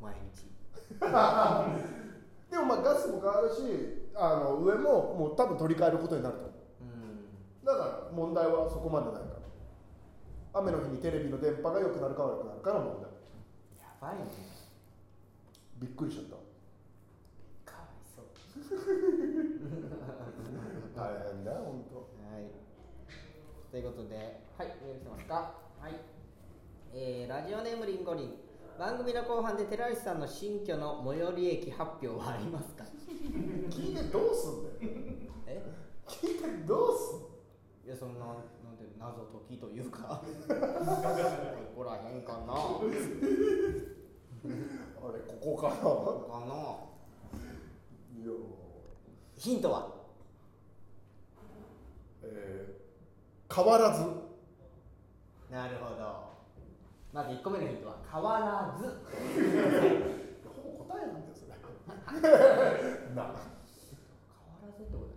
[0.00, 0.50] 毎日。
[2.50, 6.40] でもまあガスも変わるしあの上ももう多分取り替えることになると。
[6.42, 6.52] 思う
[6.82, 7.64] うん。
[7.64, 9.30] だから問題はそこまでないから。
[10.52, 13.10] 雨の日にテレビの電波が良くなるか悪くなるかの問題。
[13.80, 14.24] やばいね。
[15.78, 16.26] びっくりしちゃっ
[17.64, 17.72] た。
[17.72, 18.26] かわいそう
[20.96, 22.02] 大変だよ本当は
[22.38, 22.44] い。
[23.70, 25.34] ということで、はい、メール来てますか？
[25.80, 25.94] はい。
[26.92, 28.34] えー、ラジオネームリンゴリン。
[28.78, 32.84] 番組の後半で寺内さんの新居の最寄り駅発表はありますか？
[33.70, 34.74] 聞いてどうすんだよ
[35.46, 35.62] え？
[36.08, 38.36] 聞いてどうすんいや、そんな、なん
[38.76, 40.22] て謎解きというか。
[40.48, 40.54] こ
[41.76, 42.52] こらへんかな。
[42.52, 42.80] こ
[45.02, 46.90] あれここかなこかな。
[49.36, 49.88] ヒントは？
[52.22, 52.79] えー、
[53.54, 54.04] 変わらず。
[55.50, 56.30] なるほど。
[57.12, 58.86] まず一個目のヒントは、変わらず。
[60.46, 61.50] ほぼ答えなんだよそれ。
[62.14, 62.14] な。
[62.14, 63.34] 変わ
[64.62, 65.10] らずってこと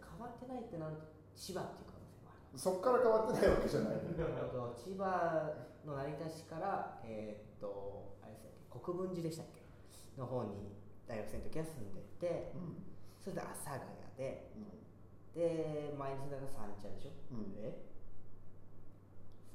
[0.00, 0.96] 変わってないってなん
[1.34, 2.58] 千葉っていう可能性もある。
[2.58, 3.96] そっから変わってないわけじゃない。
[3.96, 4.00] な
[4.40, 4.74] るほど。
[4.74, 5.52] 千葉
[5.84, 9.60] の成田市から、えーっとあれでしたっけ国分寺でしたっけ？
[10.18, 10.72] の方に
[11.06, 12.82] 大学生の時は住んでてうん。
[13.20, 13.80] それで阿佐ヶ谷
[14.16, 14.50] で
[15.36, 17.54] で前に住んだのが三茶でしょ、うん。
[17.60, 17.74] え？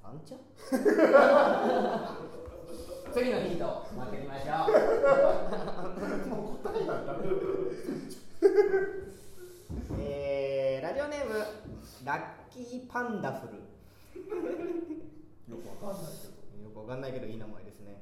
[0.02, 0.36] 三茶？
[3.12, 4.72] 次のヒント待ってみましょう。
[6.30, 7.16] もう答えなんだ。
[10.00, 11.34] えー、ラジオネーム
[12.06, 12.22] ラッ
[12.52, 13.54] キーパンダフル。
[13.56, 13.60] よ
[15.58, 16.18] くわかんないけ
[16.58, 16.64] ど。
[16.64, 18.00] よくわかんないけどいい名前ですね。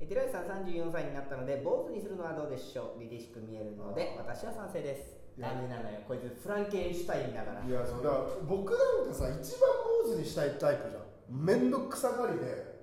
[0.00, 3.00] え寺内さん34歳になったので坊主にするのはどうでしょう？
[3.00, 5.98] 凛々しく見えるので私は賛成ですダメなのよ。
[6.08, 7.64] こいつフランケンシュタインだから。
[7.64, 9.70] いやそうだから僕なんかさ一番
[10.06, 11.02] 坊主にしたいタイプじゃん。
[11.44, 12.76] 面倒くさがりで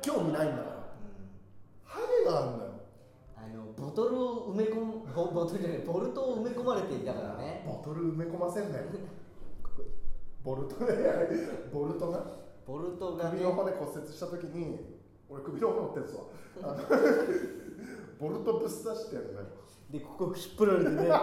[0.00, 0.76] 興味ないんだから。
[0.76, 1.28] うん。
[1.84, 2.70] ハゲがあんだよ。
[3.36, 7.64] あのボトルを埋め込むボボトルじゃないボルトを埋め込まれていたからね。
[7.66, 8.84] ボトル埋め込ませんなよ。
[10.42, 10.94] ボルトね
[11.72, 12.24] ボルトが？
[12.66, 13.30] ボルトがね。
[13.32, 14.98] 首の骨骨折した時に
[15.28, 16.22] 俺首の骨折ってんすわ
[18.18, 19.46] ボルトぶっ刺してんだよ
[19.90, 21.10] で ここ引っ張られてね。
[21.10, 21.20] 圧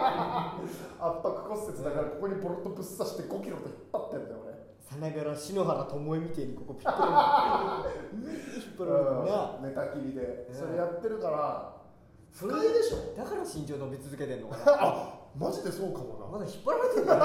[0.98, 4.56] 迫骨折だからここにボルトぶっ刺して5キロで引っ張ってんだよ俺。
[4.80, 8.20] さながら篠原ともえみてえにここピッタリ
[8.62, 10.46] 引っ張られて寝たきりで。
[10.50, 11.76] うんそれやってるから
[12.32, 13.16] 不快でしょ。
[13.16, 14.62] だから身長伸び続けてんのかな。
[14.82, 16.26] あマジでそうかもな。
[16.26, 17.22] まだ引っ張られてんだね。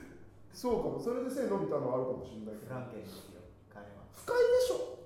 [0.52, 0.98] そうかも。
[1.00, 2.66] それで背伸びたのはあるかもしれないけど。
[2.66, 3.40] フランケンですよ
[3.72, 3.86] 彼は。
[4.14, 5.03] 不快でしょ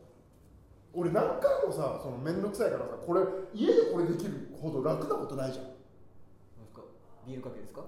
[0.98, 3.20] 俺何回もさその面倒くさいからさこれ
[3.54, 5.64] 家でこれできるほど楽なことないじゃん。
[5.64, 6.82] なんですか
[7.24, 7.82] ビールかけですか？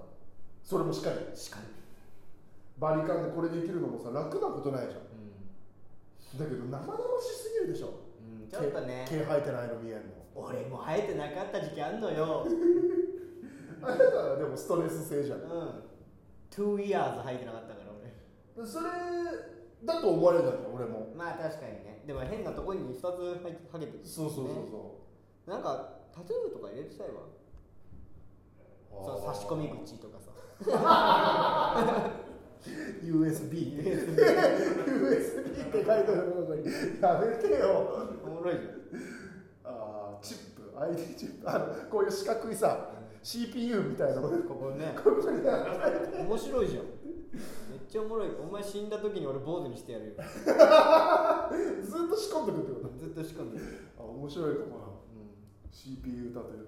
[0.63, 1.19] それもしっかり。
[1.37, 1.65] しかに
[2.79, 5.01] バリカンでこれできるのもさ楽なことないじゃん。
[5.01, 8.07] うだけど生々しすぎるでしょ。
[8.23, 9.05] ん、うん、ちょっとね。
[9.09, 10.15] 毛毛生えてないの見えんの。
[10.33, 12.47] 俺も生えてなかった時期あんのよ。
[13.83, 15.41] あなたはでもストレス性じゃん。
[15.41, 15.83] うん。
[16.49, 17.91] 2 years 生えてなかったから
[18.55, 18.65] 俺。
[18.65, 18.85] それ
[19.83, 21.11] だと思われたじゃん俺も。
[21.13, 24.99] まあ確かにねでも変なとこに2つはげてるそうそうそうねそ
[25.51, 27.13] なんかタトゥーとか入れてたいわ。
[28.91, 30.31] うそう差し込み口とかさ。
[33.03, 34.17] USB USB っ
[35.71, 36.65] て書いてあるのに
[37.01, 38.07] やめてよ。
[38.23, 38.61] おもろいじ
[39.63, 41.49] あーチップ ID チップ。
[41.49, 42.89] あのこういう四角いさ
[43.23, 44.29] CPU みたいなの。
[44.29, 44.93] ゃんここね
[46.19, 46.85] 面白いじゃん
[47.33, 47.39] め
[47.77, 48.29] っちゃおもろい。
[48.41, 50.11] お前死んだ時に俺坊主にしてやるよ。
[51.83, 52.97] ずっと仕込んでくってこと？
[52.97, 53.65] ずっと仕込んでる、
[53.97, 54.85] あ面白いかもな。
[54.85, 55.71] うん。
[55.71, 56.67] CPU 立てる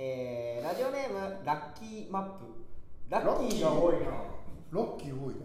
[0.00, 2.44] えー、ラジオネームラッキーマップ。
[3.08, 3.62] ラッキー。
[3.62, 4.06] が多いな。
[4.70, 5.40] ラッキー多いね。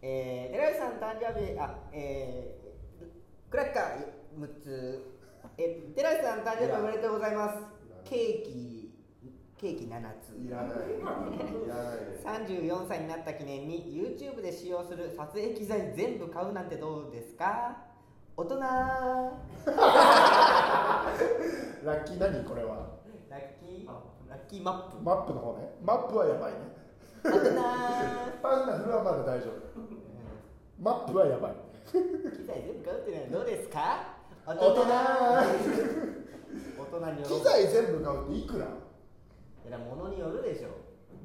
[0.00, 4.06] えー、寺内さん誕生日あえー、クラッカー
[4.40, 5.02] 6つ。
[5.56, 7.58] え寺内さん誕生日おめでとうございます。
[8.04, 8.77] ケーキ
[9.58, 10.36] ケーキ7つ。
[10.38, 10.68] いらない。
[10.68, 11.02] い
[11.68, 11.98] らない。
[11.98, 17.76] です34歳になった記念に YouTube で使用する撮影機材全部買うなんてどうですか？
[18.36, 18.60] 大人。
[18.60, 19.32] ラ
[21.84, 22.18] ラッキー。
[22.20, 22.86] 何これは？
[23.30, 23.86] ッキー？
[24.30, 25.02] ラッキーマップ。
[25.02, 25.70] マップの方ね。
[25.84, 26.58] マップはやばいね。
[27.24, 27.38] 大人。
[28.40, 29.52] パンダフルはまだ大丈夫。
[30.80, 31.52] マップはやばい。
[31.90, 34.14] 機材全部買うっていうのはどうですか？
[34.46, 34.82] 大大人。
[36.78, 38.66] 大人に機材全部買うっていくら？
[39.66, 40.68] いや物によるでしょ。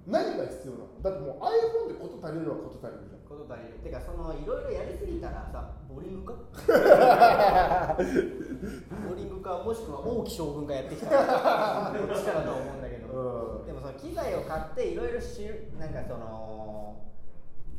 [0.05, 0.87] 何が必要なの？
[1.01, 3.21] だってもう iPhone でこと足りるはこと足りるじゃん。
[3.27, 3.79] こと足りる。
[3.79, 6.35] てかそのいろいろやりすぎたらさボーリングか？
[7.97, 13.07] ボーリングかもしくは王毅将軍がやってきたらどっちかだと思うんだけど。
[13.07, 13.65] うん。
[13.65, 16.99] でもその機材を買っていろいろ知るなんかその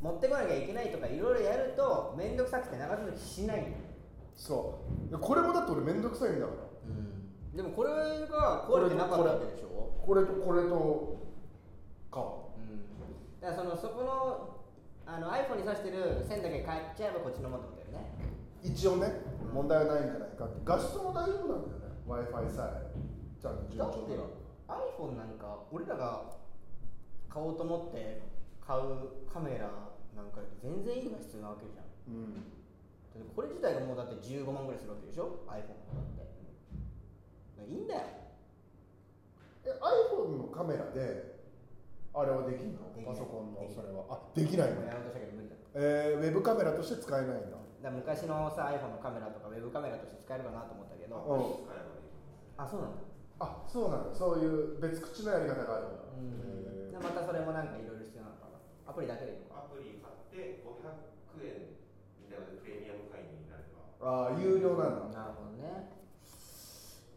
[0.01, 3.67] 持ってこなきゃいけないとかいろいろやると面倒くさくくて長続きしない
[4.35, 5.11] そう。
[5.13, 6.59] でこれもだって俺めんどくさいんだから
[7.55, 7.91] でもこれ
[8.27, 9.95] が壊れてなかったわけでしょ？
[10.05, 11.17] これとこれと
[12.11, 12.51] か。
[12.59, 13.41] うん。
[13.41, 14.59] だからそのそこの
[15.07, 18.11] あの iPhone に挿してる線だけ変えちゃえばこっちのもってことだよね。
[18.63, 19.21] 一応ね
[19.53, 20.47] 問題はないんじゃないか。
[20.47, 21.95] って画質も大丈夫なんだよね。
[22.09, 22.91] W i f i さえ。
[23.41, 23.87] ちゃんと順だ。
[23.87, 24.19] って
[24.67, 26.23] iPhone なんか俺らが
[27.29, 28.23] 買おうと思って
[28.65, 29.71] 買うカメラ
[30.17, 32.17] なんかより全然いい画質なわけじゃん。
[32.17, 32.51] うん。
[33.37, 36.24] これ自体がもうだって15万ぐらいするわけでしょ？iPhone だって
[37.69, 38.01] いいんだよ。
[39.65, 41.35] え iPhone のカメラで
[42.13, 42.81] あれはできんの？
[43.05, 43.83] パソコンのできない。
[43.83, 44.05] それは。
[44.09, 44.85] あできないの？
[44.85, 45.57] やろうとしたけど無理だ。
[45.57, 47.57] ったえー、ウェブカメラとして使えないんだ。
[47.83, 51.17] だ昔のさ iPhone のカメラとかウェブカメラとして使えるかなと思ったけど。
[52.57, 53.03] あそうなんだ。
[53.41, 54.15] あそうなんだ。
[54.15, 56.89] そういう別口のやり方があるんだうん。
[56.89, 58.63] へでまたそれもなんかいろいろ必要なのかな。
[58.87, 61.75] アプリだけでいいのかアプリ買って500円
[62.23, 63.83] みたいなのでプレミアム会員になれば。
[63.99, 65.91] ーああ有料なんだ、なるほどね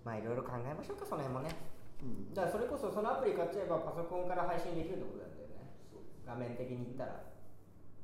[0.08, 1.52] まあいろいろ考えましょうかその辺もね。
[2.00, 5.68] うん、だからそれこそそのアプリ買っちゃえばパソコンから配信できるってことなんだよね。
[6.24, 7.28] 画面的に言ったら。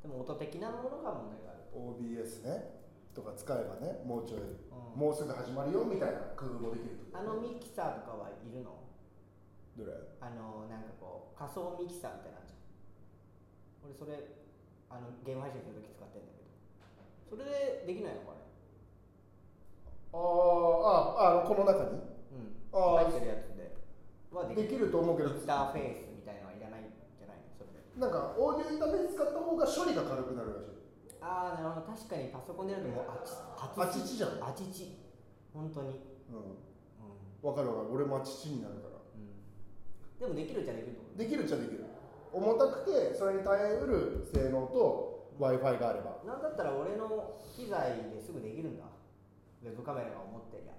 [0.04, 2.84] でも音的なものが問題がある OBS ね。
[3.16, 5.00] とか使えばねもうちょい、うん。
[5.00, 8.76] もうすぐ始まるよみたいな工夫もできるあのミキサーとかはいるの？
[9.78, 9.96] どれ？
[10.20, 14.18] あのなんかこう仮想ミキサーみたいなのじゃん俺それ
[14.90, 16.52] あのゲーム配信するとき使ってんだけど。
[17.24, 18.43] それでできないのかね
[20.14, 21.98] あーああのこの中に？
[22.30, 22.54] うん。
[22.70, 23.74] 入ってるやつで。
[24.30, 25.30] はでできると思うけど。
[25.30, 27.42] インターフェースみたいのはいらないんじゃない？
[27.42, 27.74] のそれ。
[27.74, 30.78] でなんかオーディオインターフェース使った方が処理が軽くなるらしい。
[31.18, 31.90] ああなるほど。
[31.90, 34.38] 確かにパソコンでやるともうあちあちちじゃん？
[34.38, 34.94] あちち。
[35.50, 35.98] 本当に。
[36.30, 36.62] うん。
[37.42, 37.94] うわかるわかる。
[37.98, 38.94] 俺もあちちになるから。
[38.94, 39.34] ん、うん、
[40.18, 41.84] でもできるっちゃできるできるっちゃできる。
[42.32, 46.18] 重たくてそれに耐えうる性能と w i f i があれば。
[46.26, 48.84] なんだったら俺の機材ですぐできるんだ
[49.64, 50.76] ウェブカメラが思ってりゃ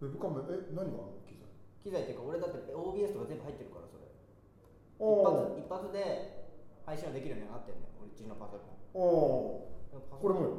[0.00, 1.26] ウェブカメラえ何があるの？
[1.26, 1.50] 機材。
[1.82, 4.06] 機材っていうか俺だって OBS とか全部入ってるからそれ。
[4.06, 6.46] 一お発一発で
[6.86, 8.78] 配信はできるようになってんだよ俺うちのパソコン。
[8.94, 10.54] おおでもパソこれもよ。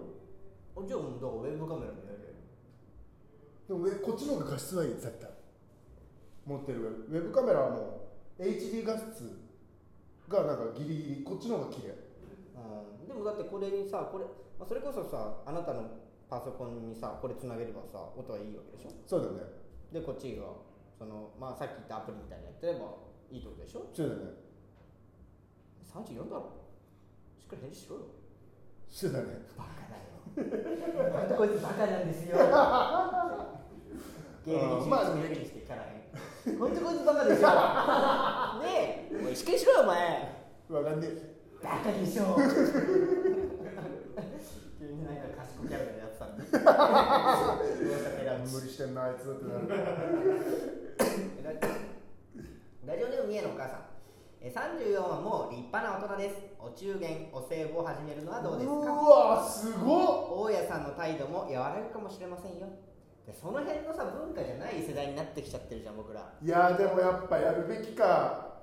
[0.76, 2.36] あじゃあもうだからウェブカメラでやるよ
[3.68, 5.32] でもえこっちの方が画質はいい絶対。
[6.44, 7.18] 持ってるウェブ。
[7.18, 9.40] ウェブカメラはもう HD 画質
[10.28, 11.96] がなんかギリギリこっちの方が綺麗。
[12.60, 13.08] うん。
[13.08, 14.26] でもだってこれにさこれ、
[14.60, 15.84] まあ、それこそさあなたの
[16.30, 18.92] パソコンにさこれつなげればさ音はいいわけでしょ？
[19.08, 19.42] そうだよね。
[19.92, 20.44] でこっちが
[20.98, 22.94] そのまあさっき言ったアプリみたいなのやってれば
[23.32, 23.90] いいってことでしょ？
[23.94, 24.26] そうだよね
[25.90, 26.54] 34だろ。
[27.42, 28.02] しっかり返事しろよ。
[28.90, 29.42] そうだね。
[29.58, 30.06] バカだよ。
[31.14, 32.38] なんでこいつバカなんですよ。
[34.46, 37.48] 芸歴うんまあ中1にしてからへんほんとこいつバカでしょ
[38.62, 39.26] ねえ。
[39.26, 39.98] おいしっかりしろよお前。
[40.70, 41.36] わかんねえ。
[41.64, 42.38] バカでしょ
[45.00, 45.68] 急になんか賢い。
[45.70, 46.44] キャラでやってたんで
[48.52, 49.16] 無理してんなあい。
[49.16, 49.68] つってなる
[52.86, 53.82] ラジオネーム三重のお母さん
[54.42, 62.68] え34はもう立派な大人ですお中元お歳暮を始めるのはどうですかうわすごっ大家さんの態度も和らぐかもしれませんよ
[63.28, 64.82] でその辺のさ文化じゃない。
[64.82, 66.48] 世代になってきちゃってるじゃん僕らい。
[66.48, 68.56] やでもやっぱやるべきか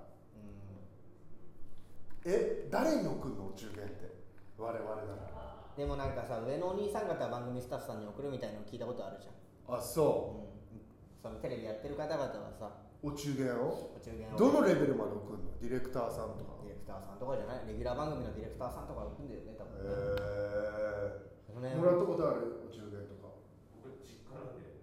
[2.25, 4.11] うんえ誰に送るのお中元って
[4.59, 5.36] 我々なら
[5.77, 10.41] でもなんかさ上のお兄さん方は番組スタッフさんに送るみたいなの聞いたことあるじゃん、あそ
[10.73, 10.77] う。
[10.77, 10.81] ん、
[11.21, 12.73] そのテレビやってる方々はさ
[13.05, 13.93] うお中元を？
[13.93, 15.53] お中元をどのレベルまで送るの？
[15.61, 16.57] ディレクターさんとか。
[16.65, 17.69] ディレクターさんとかじゃない。
[17.69, 23.37] レギュラー番組のディレクターさんとか送るんだよね多分ね、えその辺もらったことあるお中元とか？
[23.85, 24.81] 僕実家なんでいっ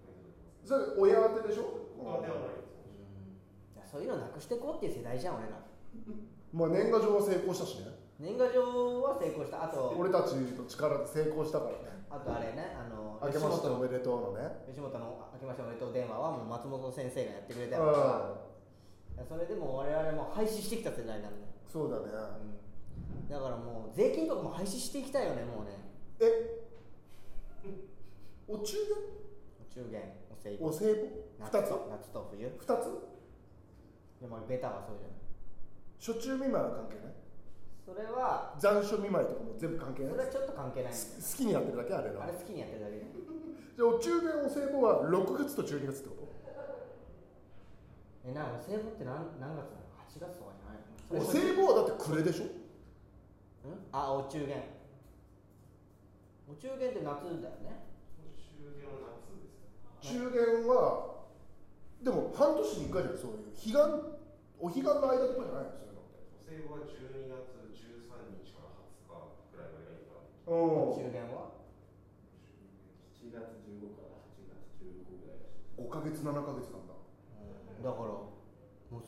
[0.00, 0.72] ぱいいただきます。
[0.72, 1.92] それ親当てでしょ？
[2.00, 2.72] 他ではないです。
[2.72, 3.36] うん。
[3.76, 5.60] いやそういうのなくしていこうっていう世代じゃん俺ら。
[6.56, 9.64] まあ年賀状は成功したしね年賀状は成功した。
[9.64, 11.78] あと俺たちの力で成功したからね。
[12.08, 14.64] あとあれねあの明けましておめでとうのね。
[14.66, 22.04] 吉本の「明けましておめでとう電話」はもう松本先生がやってくれたからそれでも我々も廃止してきた世代なんだよ、そうだね。
[22.04, 22.08] う
[23.24, 25.72] ん、だからもう税金とかも廃止していきたいよねもうね。
[26.20, 26.64] え？
[28.48, 28.76] お中
[29.60, 30.00] お中元
[30.30, 30.64] お歳暮。
[30.64, 31.10] 元お歳暮？
[31.40, 31.68] 夏2つ？
[31.68, 32.46] と夏と冬。
[32.46, 32.84] 2つ？
[34.20, 35.16] でもベタはそうじゃない。
[35.98, 37.14] 初中見舞いは関係ない？
[37.86, 40.10] それは残暑見舞いとかも全部関係ない。
[40.10, 40.92] それはちょっと関係ない。
[40.92, 40.98] 好
[41.38, 46.26] きにやってるだけあれらあれ好きにやってるだけでじゃあお中元お歳暮は6月と12月ってこと？
[48.26, 50.82] えなお歳暮って何何月なの？8月とかじゃない
[51.14, 52.50] おの歳暮はだって暮れでしょ？
[53.70, 53.86] うん？
[53.94, 54.58] あお中元。
[56.50, 57.86] お中元って夏だよね。
[58.34, 59.46] 中元は夏で
[60.02, 61.22] す中元は
[62.02, 63.22] でも半年に1回じゃない？
[63.22, 63.78] そういう彼岸
[64.58, 66.02] お彼岸の間とかじゃないの？
[66.42, 66.82] そういうのって。
[66.82, 67.55] お歳暮は12月
[70.46, 71.50] お9年は
[73.18, 76.86] ？7月15から8月15ぐらいだし5か月7か月なん。
[76.86, 76.94] だ
[77.82, 78.30] だからも
[78.92, 79.02] う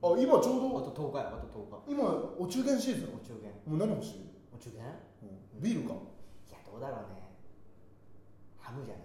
[0.00, 0.80] あ今ちょうど。
[0.80, 1.92] あと10日やあと10日。
[1.92, 2.08] 今
[2.38, 3.14] お中元シーズン？
[3.14, 3.52] お中元。
[3.68, 4.80] もう何欲しいお中元、
[5.22, 5.94] うん、ビールか？
[5.94, 7.36] いやどうだろうね。
[8.58, 9.00] ハムじゃな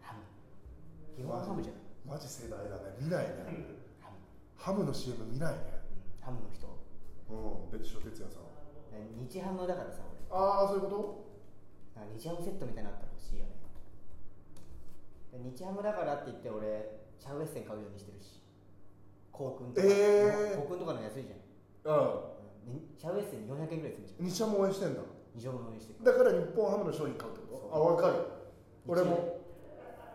[0.00, 0.22] ハム。
[1.16, 2.94] 基本ハムじゃないマジ世代だね。
[3.00, 3.34] 見ないね。
[4.56, 4.84] ハム。
[4.84, 5.82] の CM 見ないね、
[6.20, 6.66] ハムの人。
[7.30, 7.78] うん。
[7.78, 8.49] 別所哲也さん
[9.28, 10.20] 日ハムだからさ俺。
[10.30, 11.26] ああそういうこ
[11.96, 13.56] なんか日ハムセットみたいなのあったら欲しいよね。
[15.32, 18.42] で日ハムだからって言って俺シャウエッセン買うようにしてるし。
[19.32, 20.60] コークンとか、えー。
[20.60, 21.40] コークンとかの安いじゃん、
[21.82, 22.36] と
[22.68, 22.74] うん。
[22.76, 24.26] ねシャウエッセン400円ぐらいするじゃん。
[24.26, 25.00] うん日ハム応援してんだ。
[25.34, 26.04] 二乗分してる。
[26.04, 27.70] だから日本ハムの商品買うってこと？
[27.70, 28.26] あ分かる
[28.86, 29.38] 俺も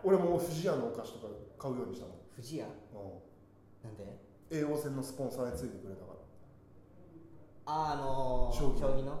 [0.04, 2.66] 俺も富士屋のお菓子とか買うようにしたもん、富士屋？
[2.66, 2.68] う
[3.82, 4.04] なんで？
[4.04, 4.12] ん、
[4.52, 6.15] 栄養戦のスポンサーについてくれたから
[7.66, 9.12] ああのー、将棋の。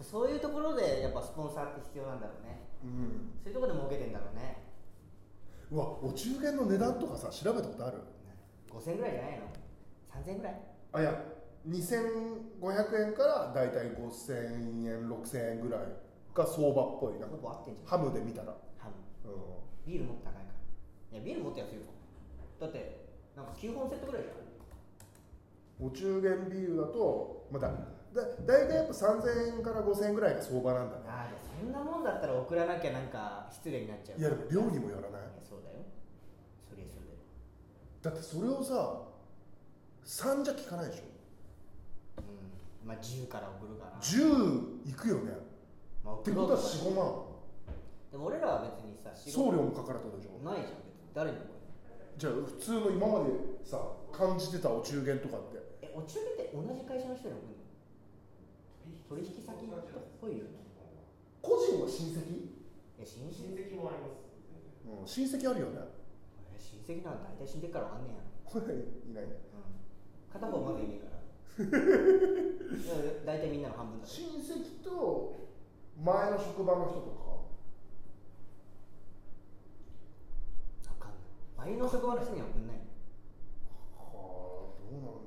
[0.00, 2.66] うそういうところでやっぱスポンサーって必要なんだろうね。
[2.86, 4.62] ん、そういうところで儲けてんだろうね。
[5.70, 7.98] うん、うわお中元の値段とかさ調べたことある
[8.70, 9.46] ？5000円ぐらいじゃないの
[10.10, 10.60] ？3000円ぐらい？
[10.92, 11.22] あいや
[11.68, 15.80] 2500円からだいたい5000円6000円ぐらい
[16.34, 17.20] が相場っぽい。
[17.20, 17.86] なほぼ合ってんじゃん。
[17.86, 19.30] ハムで見たら、ハム。
[19.30, 21.18] うビールもっと高いから。
[21.18, 21.82] いやビールもっと安いよ。
[22.58, 24.36] だってなんか9本セットぐらいじゃん、
[25.82, 27.74] お中元ビールだとまただ
[28.46, 31.02] 大体やっぱ3000円から5000円ぐらいが相場なんだね。
[31.08, 34.20] ああでそんなもんだったら送らなきゃなんか失礼になっちゃう。
[34.20, 35.20] いやでも量にもよらない。
[35.42, 35.82] そうだよ。
[36.68, 37.02] そりゃそう
[38.02, 39.08] だってそれをさ
[40.04, 41.02] 3じゃ効かないでしょ。
[42.18, 42.88] うん。
[42.88, 43.98] まあ10から送るから。
[44.00, 45.32] 10いくよね。
[46.04, 47.32] まあってことは送ろう45万。
[48.12, 50.44] でも俺らは別にさ仕送料もかかるってことでしょ。
[50.44, 51.08] ないじゃん別に。
[51.14, 51.44] 誰にも
[52.18, 53.32] じゃあ普通の今まで
[53.64, 53.80] さ
[54.12, 55.61] 感じてたお中元とかって
[55.92, 57.60] えお中元って同じ会社の人に送るの？
[59.12, 59.68] 取引先っ
[60.20, 60.64] ぽいよね。
[61.42, 62.48] 個人は親戚、
[62.98, 63.52] え親戚？
[63.52, 64.24] 親戚もあります。
[64.88, 65.84] うん、親戚あるよね。
[66.56, 68.22] え親戚なんて大体死んでっからわかんねえや。
[69.12, 69.36] いないね。
[69.52, 70.32] うん。
[70.32, 71.20] 片方まずいねえから。
[71.60, 71.68] い
[72.88, 75.34] や大体みんなの半分だ親戚と
[76.02, 77.20] 前の職場の人とか？
[80.88, 81.68] わかんない。
[81.76, 82.76] 前の職場の人には送んない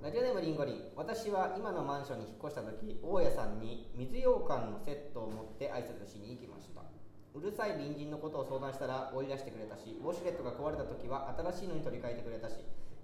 [0.05, 6.85] ラジオネームリンゴリン私は今のマンションに引っ越した時大家さんに水羊羹のセットを持って挨拶しに行きました。
[7.33, 12.53] うるさい隣人のことを相談したら追い出してくれたしウォシュレットが壊れた時は新しいのに取り替えてくれたし、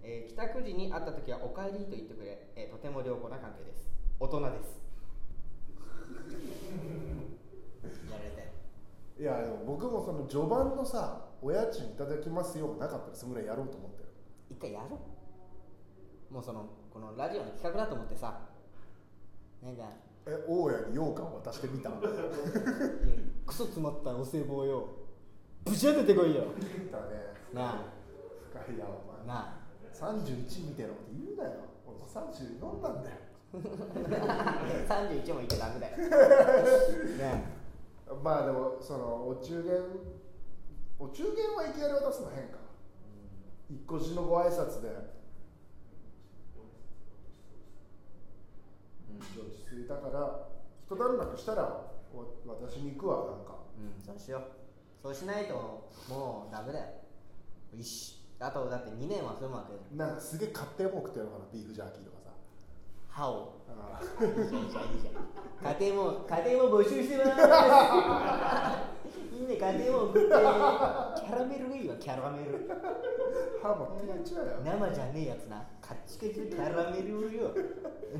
[0.05, 3.89] えー帰宅時に会った時はお帰りと言ってくれ、えーとても良好な関係です。
[4.19, 4.77] 大人です。
[8.13, 8.53] やられたよ
[9.17, 14.13] いやでも僕もその序盤のさお家賃いただきますよがなかったらそのぐらいやろうと思ってる。
[14.51, 15.01] 一回やろ
[16.29, 16.33] う。
[16.33, 18.39] もうそのこのラジオの企画だと思ってさ。
[19.63, 19.83] なんか。
[20.25, 21.99] え大家に羊羹を渡してみたいや
[23.45, 24.89] クソ詰まったお歳暮よ。
[25.65, 26.43] ブシャ出てこいよ。
[26.91, 27.33] だね。
[27.53, 27.81] な
[28.51, 29.23] 深いなお前。
[29.23, 29.27] あ。
[29.27, 29.61] なあ
[29.93, 31.51] 31みたいなこと言うなよ。
[31.87, 33.17] 俺も34なんだよ。
[33.53, 35.97] 31も言っちゃダメだよ。
[37.17, 37.43] ね
[38.23, 39.81] まあでもそのお中元
[40.99, 42.57] お中元はいきなり渡すの変か。
[43.69, 45.20] 一個しのご挨拶で
[49.37, 50.47] 落ち着いたから
[50.85, 51.63] 一段落したら
[52.13, 53.45] お私に行くわなん。
[53.45, 54.41] かうん、そうしよう。
[55.03, 55.53] そうしないと
[56.09, 56.85] もうダメだよ。
[57.77, 58.17] よし。
[58.39, 61.45] あとだって2年は住むわけじゃんなんかすげえ勝手も食ってるのかな。
[61.53, 62.31] ビーフジャーキーとかさ。
[63.09, 63.53] 歯を。
[63.69, 64.63] あいいじゃん。
[64.63, 65.77] いいじゃんいいじゃん。
[65.79, 67.29] 家庭も家庭も募集してます
[69.33, 69.55] いいね。
[69.55, 70.27] 家庭も送って。
[70.27, 72.67] キャラメルがいいわキャラメル。
[73.61, 74.51] 歯もってやっちゃうよ。
[74.65, 77.51] 生じゃねえやつなカッチカラメルよ。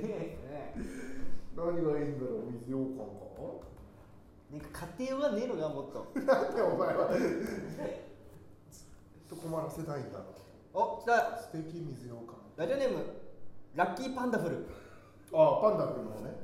[1.55, 3.03] 何がいいんだろう水羊羹か
[4.51, 4.57] な？
[4.57, 6.05] んか家庭はねえのがもっと。
[6.19, 7.09] なんでお前は？
[7.15, 7.29] ずっ
[9.29, 10.25] と困らせたいんだろ
[10.73, 11.13] お来た。
[11.37, 12.35] う素敵水羊羹。
[12.57, 13.03] ラジオネーム
[13.75, 14.65] ラッキーパンダフル。
[15.33, 16.35] ああパンダ君のね。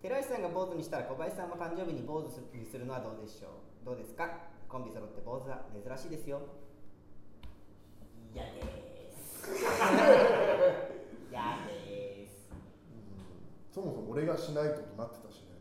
[0.00, 2.24] 寺石さんが坊主にしたら小林さんも誕生日に坊主
[2.56, 3.48] にするのはどうでしょ
[3.82, 3.86] う？
[3.86, 4.30] どうですか？
[4.66, 6.40] コンビ揃って坊主は珍しいですよ。
[8.34, 8.50] 嫌で
[9.12, 9.44] す
[11.30, 12.50] 嫌です。
[13.70, 15.54] そもそも俺がしないとになってたしね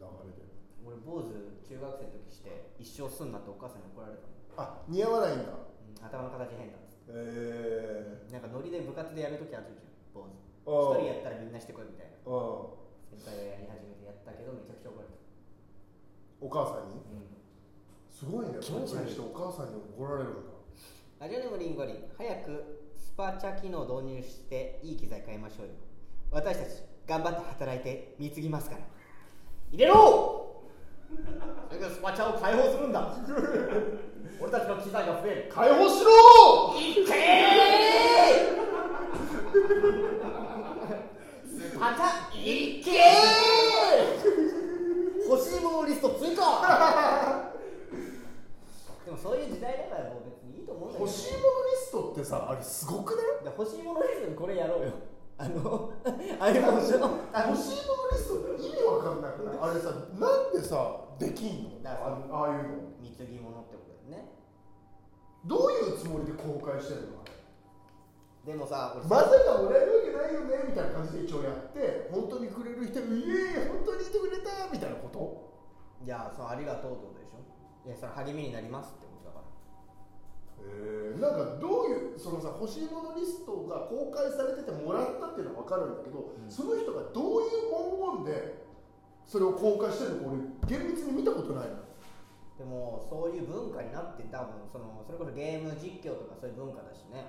[0.00, 0.48] なんか流れで。
[0.82, 1.28] 俺坊主
[1.60, 5.52] 中学生の時して一生すんなってお母さんに怒られたの、あ似合わないんだ。
[5.52, 7.12] うん、頭の形変だっつって。
[7.12, 10.96] えなんかノリで部活でやる時あるじゃん坊あ主。
[10.96, 12.16] あ一人やったらみんなしてこいみたいな。
[12.24, 15.20] 先輩がやり始めてやったけどめちゃくちゃ怒られた、
[16.40, 17.04] お母さんに？
[17.12, 17.28] うん。
[18.08, 18.56] すごいね。
[18.64, 19.12] 気持ち悪い。
[19.12, 20.56] してお母さんに怒られるんだ
[21.20, 22.81] ラジオネームリンゴリン早く
[23.12, 25.72] スパチャ機能導入していい機材買いましょうよ。
[26.30, 26.68] 私たち
[27.06, 28.80] 頑張って働いて貢ぎますから。
[29.70, 30.62] 入れろ！
[31.68, 33.12] それがスパチャを解放するんだ。
[34.40, 35.50] 俺たちの機材が増える。
[35.52, 36.10] 解放しろ！
[36.80, 37.14] いけー！
[41.44, 42.08] スパチャ
[42.80, 42.94] いけー！
[45.28, 46.42] 欲しいものリスト追加！
[49.04, 50.22] でもそういう時代だからもう
[50.72, 51.04] と思うんだけど。
[51.04, 54.92] 欲しいものリストってさあれすごくねで欲しいものリストにこれやろうよ。
[55.38, 57.18] あの iPhone の。
[57.32, 59.58] あ欲しいものリストって意味わかんないくない？
[59.60, 61.90] あれさなんでさできんの？
[61.90, 62.92] あああいうの。
[63.02, 64.28] 貢ぎ物ってことだよね。
[65.44, 67.20] どういうつもりで公開してるの？
[68.46, 75.52] でもさ俺まさかもらえるわけないよねみたいな感じで一応やって本当にくれる人イエーイ本当にいてくれたみたいなこと？
[76.04, 77.38] いやそうありがとうってことでしょ？
[77.86, 79.06] いやそれ励みになりますって
[80.66, 86.50] えー、なんかどういうそのさ欲しいものリストが公開されててもらったっていうのは分かるんだけど、うん。
[86.50, 88.62] その人がどういう文言で
[89.26, 90.34] それを公開してるのか
[90.68, 91.82] 俺厳密に見たことないの
[92.58, 97.26] でもそういう文化になって多分そのそれこそゲーム実況とかそういう文化だしね。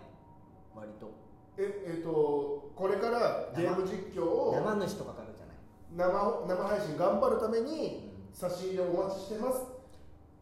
[0.76, 1.12] 割と。
[1.56, 5.58] ええー、とこれからゲーム実況を生主とかかるじゃない。
[5.96, 8.14] 生生配信頑張るためうにん。
[8.34, 9.62] 差し入れをお待ちしてます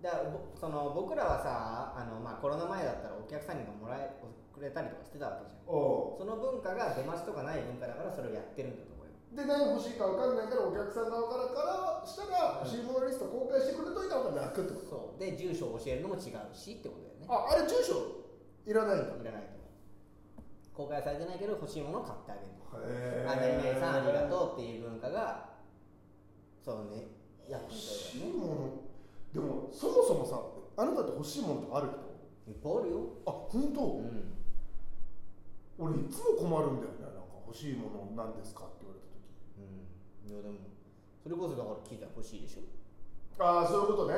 [0.02, 0.26] だ
[0.60, 4.18] その僕らはさあの、まあ、コロナ前だったらお客さんにもらえ
[4.52, 5.70] くれたりとかしてたわけじゃん。
[5.70, 9.14] おその文化が出ますとかない文化だからそれをやってるんだと思うよ。
[9.32, 15.16] で何欲しいか分かんないからお客さん側からからしたら欲しいものリスト公開してくれといた方が楽ってこと？
[15.16, 15.20] そう。
[15.22, 17.30] で住所を教えるのも違うしってことだよね。
[17.30, 18.22] ああれ住所？
[18.66, 20.89] いらないんだいらないと思う。
[20.89, 22.49] 公開されてないけど欲しいものを買ってあげる。
[22.72, 25.49] へあ何々さんありがとうっていう文化が
[26.64, 27.08] そうね
[27.49, 28.38] やってたいいよね。
[28.38, 28.81] もの
[29.34, 30.42] でもそもそもさ
[30.78, 32.12] あなたって欲しいものとかある人？
[32.52, 32.98] いっぱいあるよ。
[33.26, 34.34] あ本当、うん。
[35.78, 37.06] 俺いつも困るんだよね。
[37.06, 39.22] なんか欲しいものなんですかって言われた時。
[39.62, 39.88] うん。
[40.28, 40.58] いやでも
[41.22, 42.62] それこそだから機材欲しいでしょ。
[43.40, 44.16] ああそういうことね、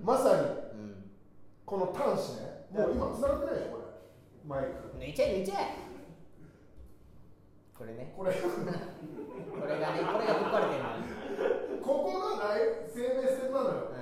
[0.00, 0.04] うん。
[0.04, 0.80] まさに。
[0.80, 1.12] うん。
[1.64, 2.66] この端子ね。
[2.72, 3.84] もう今繋がってないでしょこれ。
[4.48, 4.96] マイク。
[4.98, 5.76] 抜いちゃえ抜いちゃえ。
[7.76, 8.12] これね。
[8.16, 8.32] これ。
[8.32, 8.40] こ
[9.68, 10.96] れがねこれがぶっ壊れてるの。
[10.96, 12.56] よここが
[12.88, 13.92] 生命線なのよ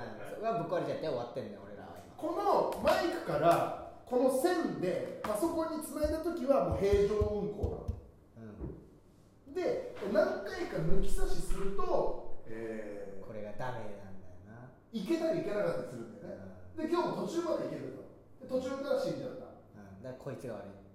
[0.45, 2.13] がぶっ壊れちゃって終わってんだよ俺らは今。
[2.13, 7.89] このマイクからこの線でパソコンにつないだ時はもう平常運行
[8.37, 8.69] なの。
[8.69, 9.53] うん。
[9.57, 14.69] で何回か抜き差しすると、えこれがダメなんだよな。
[14.93, 18.05] ー、いけたりいけなかったりするんだよね、で今日も途中までいけるの
[18.37, 20.05] で途中から死んじゃった、うん。
[20.05, 20.85] だからこいつが悪い。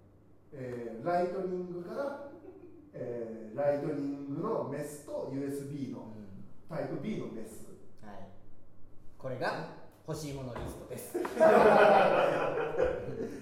[0.52, 2.30] えーライトニングから、
[2.94, 6.46] えーライトニングのメスと USB のうん。
[6.70, 7.64] タイプ B のメス。
[7.64, 7.69] はい
[9.20, 9.68] これが
[10.08, 11.18] 欲しいものリストです。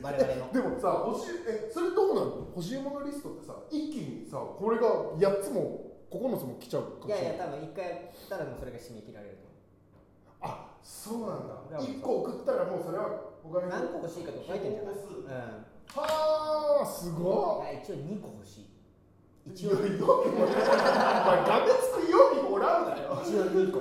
[0.03, 0.53] 我々の。
[0.53, 7.23] でもさ欲しいえそれどうなの欲しいものリストってさ一気にさこれが8つも9つも来ちゃうかもしれない。
[7.23, 11.55] いやいや多分一回やったらもうそれが締め切られると思あそうなんだ。
[11.71, 13.09] いや1個送ったらもうそれは
[13.45, 14.95] お金う何個欲しいかとか書いてんじゃない？
[14.95, 15.65] うん。
[15.95, 18.65] はあすごいや一応2個欲しい。
[18.65, 23.19] い一応いやよくもらうお前画面つくようにもらうなよ。
[23.25, 23.81] 一応2個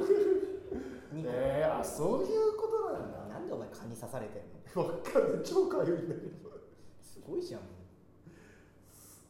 [1.22, 3.18] 2個、えー、あそういうことなんだ。
[3.34, 4.46] なんでお前蚊に刺されてる
[4.76, 4.88] の？
[4.88, 6.50] わかる超かゆいんだけど。
[7.02, 7.62] すごいじゃん。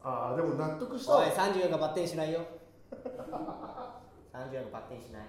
[0.02, 1.16] ああでも納得した。
[1.16, 2.40] おいわ34がバッテンしないよ。
[2.92, 5.28] 34がバッテンしない。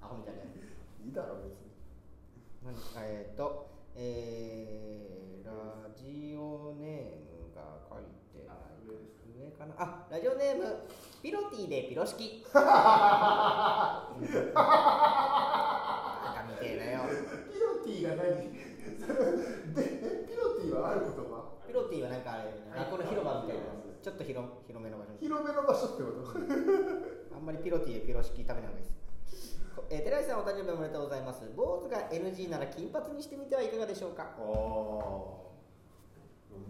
[0.00, 1.64] アホみたいないいだろ別に。
[2.64, 2.74] なん
[3.04, 8.56] えっ、とえー、ラジオネームが書いてない。
[8.86, 9.23] 上か？
[9.38, 9.74] な？
[9.78, 10.64] あラジオネーム
[11.22, 14.32] ピロティでピロ式バカみて
[16.62, 17.08] えなよ。
[17.52, 18.52] ピロティが何？
[19.74, 19.82] で
[20.28, 21.50] ピロティはある言葉？
[21.66, 22.50] ピロティはなんかあれ
[22.90, 23.62] この広場みたいな
[24.02, 25.12] ちょっと広広めの場所。
[25.12, 26.38] に広めの場所ってこと？
[27.34, 28.94] あんまりピロティでピロ式食べない方がいいです。
[29.90, 31.50] えー、寺井さんお誕生日おめでとうございます。
[31.56, 34.22] 坊主が NG なら金髪にしてみてはいかがでしょうか？
[34.22, 34.38] ああ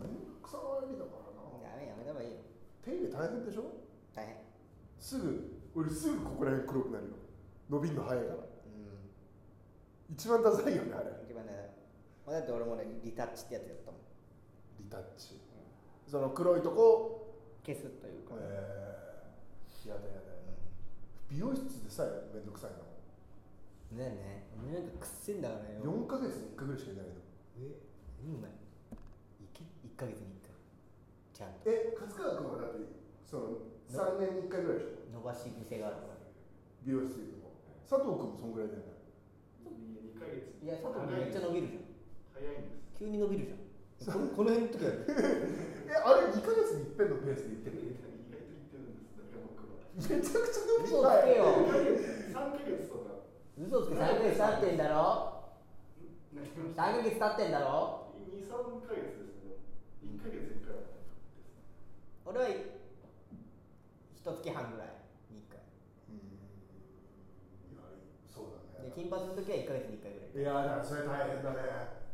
[0.00, 1.68] めんどくさがりだからな。
[1.68, 2.36] やめやめた方がいいよ
[2.84, 3.64] 手入れ大変でしょ？
[4.14, 4.36] 大変。
[4.98, 7.10] すぐ俺すぐここら辺黒くなるよ。
[7.70, 8.36] 伸びんの早いから。
[8.36, 8.44] うん。
[10.12, 11.06] 一番ダサいよねあれ。
[11.24, 11.74] 一番ね
[12.26, 14.00] まあだって俺もねリタッチってやつやったもん。
[14.78, 15.40] リタッチ。
[16.06, 17.20] その黒いとこ。
[17.64, 20.52] 消すというか、えー、やだやだやだ。
[21.30, 22.76] 美容室でさえめんどくさいな
[24.04, 24.74] ねえねえ。
[24.74, 25.80] なんかくっせんだからよ。
[25.80, 27.12] 4ヶ月に1回ぐらいしかいないの。
[27.56, 27.80] え？
[28.20, 28.54] いいんだよ
[29.40, 30.33] いけ1ヶ月に1回
[31.34, 31.66] ちゃんと。
[31.66, 32.86] え勝川君はだって
[33.26, 33.58] その
[33.90, 35.10] 3年に1回ぐらいでしょ？
[35.12, 36.22] 伸ばし癖があるから
[36.86, 37.52] 美容室でいうとこ
[37.84, 38.94] 佐藤君もそんぐらいだよね。
[40.14, 40.54] 2ヶ月。
[40.62, 41.90] いや佐藤君めっちゃ伸びるじゃん。
[42.38, 42.78] 早いんです。
[42.94, 43.58] 急に伸びるじゃん。
[44.14, 44.92] このこの辺の時は。
[45.90, 49.82] えあれ2ヶ月に一遍のペースで言ってる意外と言ってるんですだから僕は。
[49.94, 51.44] めちゃくちゃ伸び嘘つけよ
[52.30, 53.26] 3ヶ月とか。
[53.58, 55.02] 嘘つけ3ヶ月経ってんだろ
[56.34, 58.04] ？3ヶ月経ってんだろ？
[58.34, 59.62] 二三ヶ月ですね。
[60.02, 60.74] 一ヶ月一回。
[62.26, 64.88] 俺は一月半ぐらい
[65.30, 65.60] に1回
[66.08, 66.40] うん。
[67.72, 67.84] いや
[68.32, 68.92] そうだでね。
[68.96, 72.04] 金髪の時は1ヶ月に1回ぐらいいやだからそれ大変だね。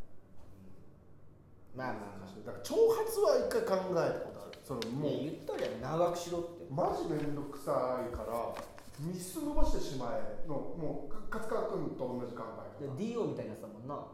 [1.75, 4.59] まあまあまあだから長髪は一回考えたことある。
[4.65, 8.55] そのもうね言ったじゃん長くしろってマジめんどくさいから
[8.99, 12.43] ミス伸ばしてしまえのもう勝川君と同じ考
[12.79, 12.95] えで方。
[13.23, 13.95] DO みたいになってたもんな、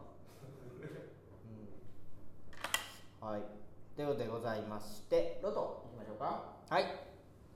[3.21, 3.56] うん、はい
[3.97, 6.53] ということでございましてロトいきましょうか。
[6.69, 6.85] はい。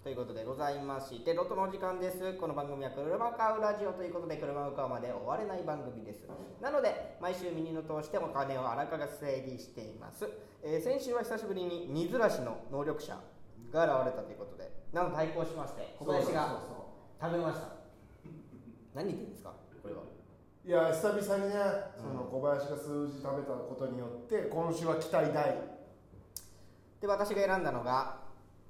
[0.03, 2.33] ということでございましてロトのお時間です。
[2.33, 6.25] この番組は車買うラジオということで車を買うまで終われない番組です。
[6.59, 10.27] なので毎週ミニの通してお金を荒かが整理しています、
[10.63, 13.21] えー先週は久しぶりに荷ずらしの能力者
[13.71, 17.69] が現れたということでなので対抗しまして小林がそうそう食べました。
[18.95, 20.01] 何言ってるんですかこれは。
[20.65, 21.61] いや久々にね、
[22.01, 25.70] その小林が数字食べたことによって今週は期待大。
[27.01, 28.19] で私が選んだのが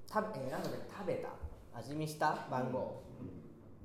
[0.08, 0.54] た選んで
[0.90, 1.28] 食べた。
[1.74, 2.48] 味見した？
[2.50, 3.02] 番号、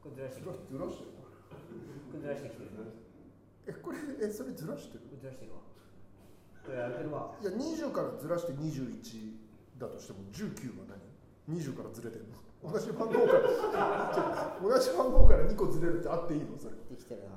[0.00, 0.72] これずらしてきてる。
[0.72, 2.72] ずらしてるこれずらしてきてる。
[2.72, 2.88] こ
[3.68, 5.04] え、これ、え、それずらしてる？
[5.12, 5.60] れずらしてるわ。
[6.64, 7.36] これやってるわ。
[7.40, 12.40] いや、20からずらして21だとしても19は何 ?20 からずれてるの？
[12.64, 14.56] 同じ番号から。
[14.56, 16.56] 同じ番号から2個ずれるってあっていいの？
[16.56, 16.76] それ。
[16.88, 17.36] できてるな。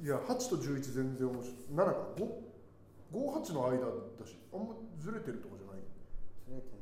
[0.00, 1.56] いや8と11全然面白い。
[1.68, 1.92] 7か。
[3.12, 3.84] 558の間
[4.20, 5.80] だしあんまずれてるとかじゃない。
[6.48, 6.77] ずれてんなえ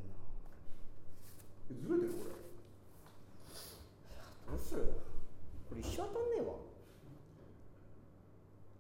[1.74, 2.30] ずれてるこれ。
[4.50, 4.82] どうする
[5.68, 6.54] これ一生当たんねえわ。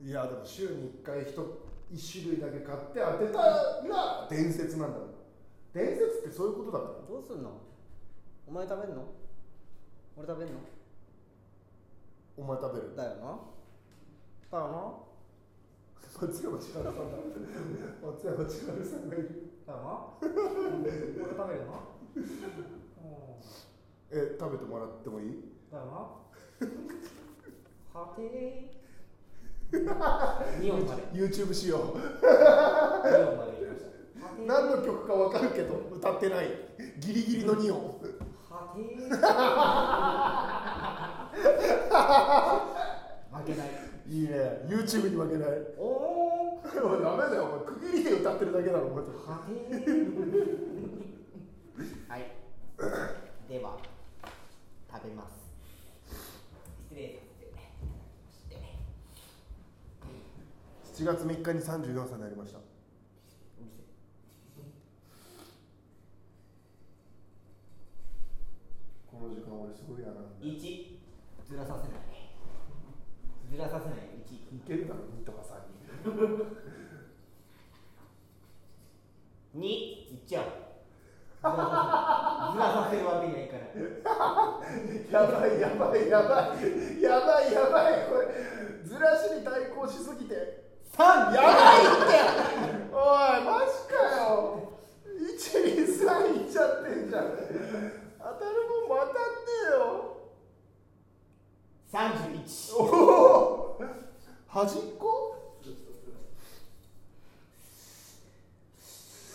[0.02, 1.32] いやでも週に1回 1,
[1.90, 5.06] 一種類だけ買って当てたら伝説なんだろ
[5.72, 6.90] 伝説ってそういうことだから。
[7.08, 7.50] どうすんの？
[8.46, 9.04] お前食べんの？
[10.16, 10.54] 俺食べんの？
[12.36, 12.94] お前食べる。
[12.96, 13.38] だよな。
[14.52, 15.02] だよ
[16.18, 16.90] 松山千春さんだ。
[18.06, 19.52] 松山千春さんがいる。
[19.66, 19.90] なだよな。
[20.22, 21.72] 俺食べるよな。
[21.74, 21.95] うん
[24.10, 25.42] え食べてもらってもいい？
[25.70, 25.90] だよな。
[28.00, 29.84] はてー
[30.60, 31.82] 2音まで YouTube 仕様2
[33.30, 33.86] 音までいきました。
[34.46, 36.46] 何の曲か分かるけど歌ってない。
[37.00, 38.00] ギリギリの2音。
[38.48, 38.86] はてー
[43.38, 43.70] 負けない。
[44.08, 44.62] いいね。
[44.68, 45.48] YouTube に負けない。
[45.78, 46.66] おー。
[46.86, 47.44] おいダメだよ。
[47.44, 48.98] お前区切りで歌ってるだけだろお前。
[49.04, 49.04] は
[49.46, 50.95] てー
[52.08, 52.32] はい。
[53.48, 53.78] では
[54.90, 55.52] 食べます。
[56.88, 57.52] 失礼させて。
[58.32, 58.56] して。
[61.04, 62.60] 7月3日に34歳になりました。
[69.10, 70.98] この時間俺すごい嫌なんだ1
[71.46, 72.00] ずらさせない。
[73.50, 73.98] ずらさせない。
[74.26, 76.08] 1いけるだろ2とか3
[79.58, 80.65] 2いっちゃう
[81.54, 83.76] ずらさせるわけにはいかない。
[85.12, 88.26] やばいやばいやばいやばいやばいこれ
[88.84, 90.34] ずらしに対抗しすぎて
[90.96, 92.14] 3やばいって
[92.92, 94.72] おいマジかよ
[95.14, 97.22] 123いっちゃってんじゃん
[98.18, 99.18] 当たるもんも当たんね
[99.68, 99.80] えよ
[101.92, 103.80] 31おお
[104.48, 105.35] 端っこ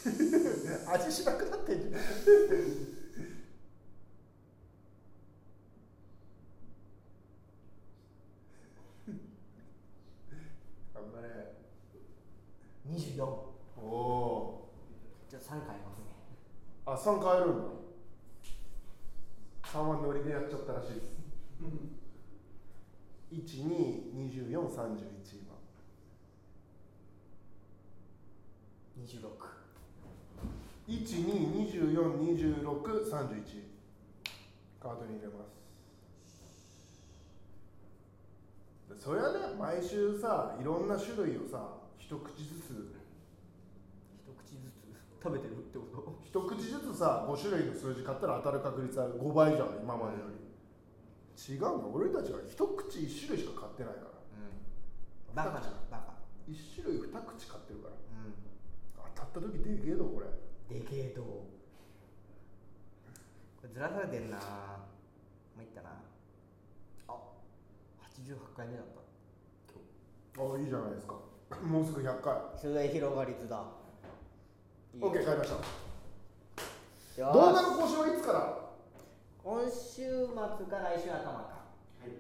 [0.04, 1.92] 味しなくなってんじゃん。
[1.92, 2.02] 頑
[11.14, 11.28] 張れ
[12.88, 13.24] 24
[13.78, 14.70] おお
[15.30, 16.06] じゃあ3回ますね。
[16.86, 17.64] あ3変えるんだ。
[19.64, 21.12] 3はノリでやっちゃったらしいです。
[23.32, 25.56] 122431今
[29.00, 29.61] 26
[30.92, 33.64] 12242631
[34.82, 35.62] カートに入れます。
[39.00, 42.94] そりゃね毎週さいろんな種類をさ一口ずつ。
[44.20, 44.84] 一口ずつ？
[45.24, 46.20] 食べてるってこと？
[46.26, 50.36] 一口ずつさ5種類の数字買ったら当たる確率は5倍じゃん今までより。
[51.40, 51.90] 違うの？
[51.94, 54.08] 俺たちは一口1種類しか買ってないから。
[54.12, 54.52] うん。
[55.34, 56.16] バカだバカ。
[56.50, 57.94] 1種類2口買ってるから。
[57.96, 58.34] うん。
[59.16, 60.26] 当たった時でけえどこれ
[60.74, 61.44] でけえとこ
[63.64, 64.38] れずらされてんな。
[65.56, 65.90] まいったな。
[67.08, 67.14] あ
[68.18, 69.02] 88回目だった。
[70.36, 71.16] 今あいいじゃないですか。
[71.68, 72.34] もうすぐ100回。
[72.56, 73.64] 日それ広がりつだ。
[74.94, 75.12] いいよ。
[75.12, 75.58] OK 買いました
[77.34, 78.58] 動画の更新はいつから？
[79.44, 80.34] 今週末
[80.68, 81.62] か来週頭か。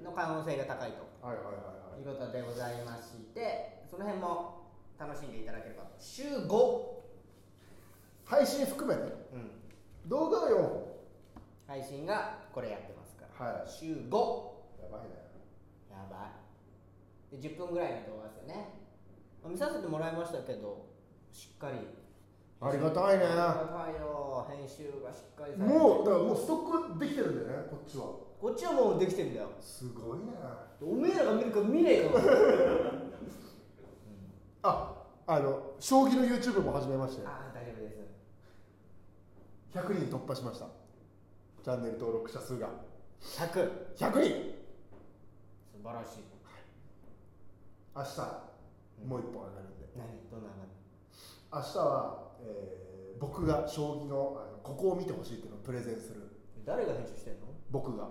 [0.03, 1.25] の可能性が高いと。
[1.25, 2.01] はいはいはいはい。
[2.01, 4.67] いうことでございましてその辺も
[4.99, 5.83] 楽しんでいただければ。
[5.99, 7.00] 週5、
[8.31, 9.11] 配信含めね。
[9.33, 10.83] うん、動画は4本
[11.67, 13.69] 配信がこれやってますから、はい。
[13.69, 15.19] 週5やばいね。
[15.91, 16.31] やば
[17.29, 17.41] い。
[17.41, 18.79] で10分ぐらいの動画ですよね。
[19.43, 20.87] まあ見させてもらいましたけど
[21.33, 21.75] しっかり。
[22.61, 23.25] ありがたいね。
[23.25, 24.47] ありがたいよ。
[24.47, 28.03] 編集がしっかりもうだからもうストックできてるんだよねこっちは。
[28.39, 29.49] こっちはもうできてんだよ。
[29.59, 30.31] すごいね。
[30.81, 32.15] おめえらが見るか見ねえか。
[34.63, 34.93] あ
[35.27, 37.27] あの将棋の YouTube も始めまして。
[37.27, 37.50] ああ大丈夫です
[39.73, 40.67] 100人突破しました。
[41.63, 42.69] チャンネル登録者数が。
[43.21, 44.55] 100 100人
[45.71, 46.23] 素晴らしい。
[47.95, 48.07] 明日
[49.07, 49.87] もう一本上がるんで。
[49.95, 50.07] 何？
[50.29, 50.55] どんなの
[51.53, 52.81] 明日は、えー
[53.21, 56.23] 僕が将棋のあのここを見てほしいっていうのをプレゼンする。
[56.65, 57.45] 誰が編集してんの？
[57.69, 58.07] 僕が。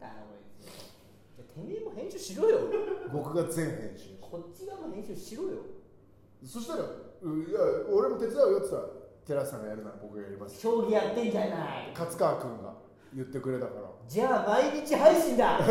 [0.00, 2.58] だろいつじゃあてめえも編集しろよ。
[3.12, 4.16] 僕が全編集。
[4.20, 5.50] こっち側も編集しろよ。
[6.44, 6.82] そしたら
[7.22, 8.92] 「ういや俺も手伝うよ」って言ったら
[9.26, 10.60] 寺内さんがやるなら僕がやります。
[10.60, 11.90] 将棋やってんじゃない。
[11.98, 12.72] 勝川君が
[13.12, 13.80] 言ってくれたから。
[14.08, 15.58] じゃあ毎日配信だ。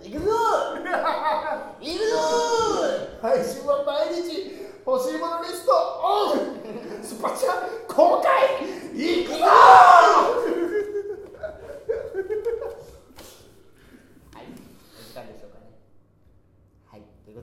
[0.00, 0.32] 行くぞ。
[0.80, 2.16] 行くぞ。
[3.20, 5.72] 配信は毎日欲しいものリスト
[6.02, 6.38] オン。
[7.02, 7.50] スパチャ
[7.94, 8.64] 公開。
[8.94, 9.50] いくぞは
[14.40, 14.46] い、
[14.98, 15.66] お時間でしょうかね。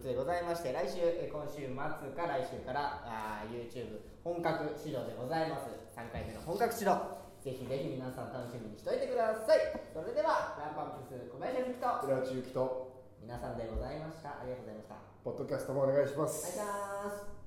[0.02, 1.78] はい、ということでございまして、来週、えー今週末
[2.18, 5.70] か来週からあー YouTube 本格指導でございます。
[5.94, 6.98] 3回目の本格指導。
[7.46, 9.62] ぜひぜひ皆さん楽しみにしておいてください。
[9.94, 14.42] それでは、ランパンプス小林由紀と寺内ゆきと皆さんでございました。
[14.42, 14.96] ありがとうございました。
[15.22, 16.74] ポッドキャストもお願いしますがと
[17.06, 17.41] うございます。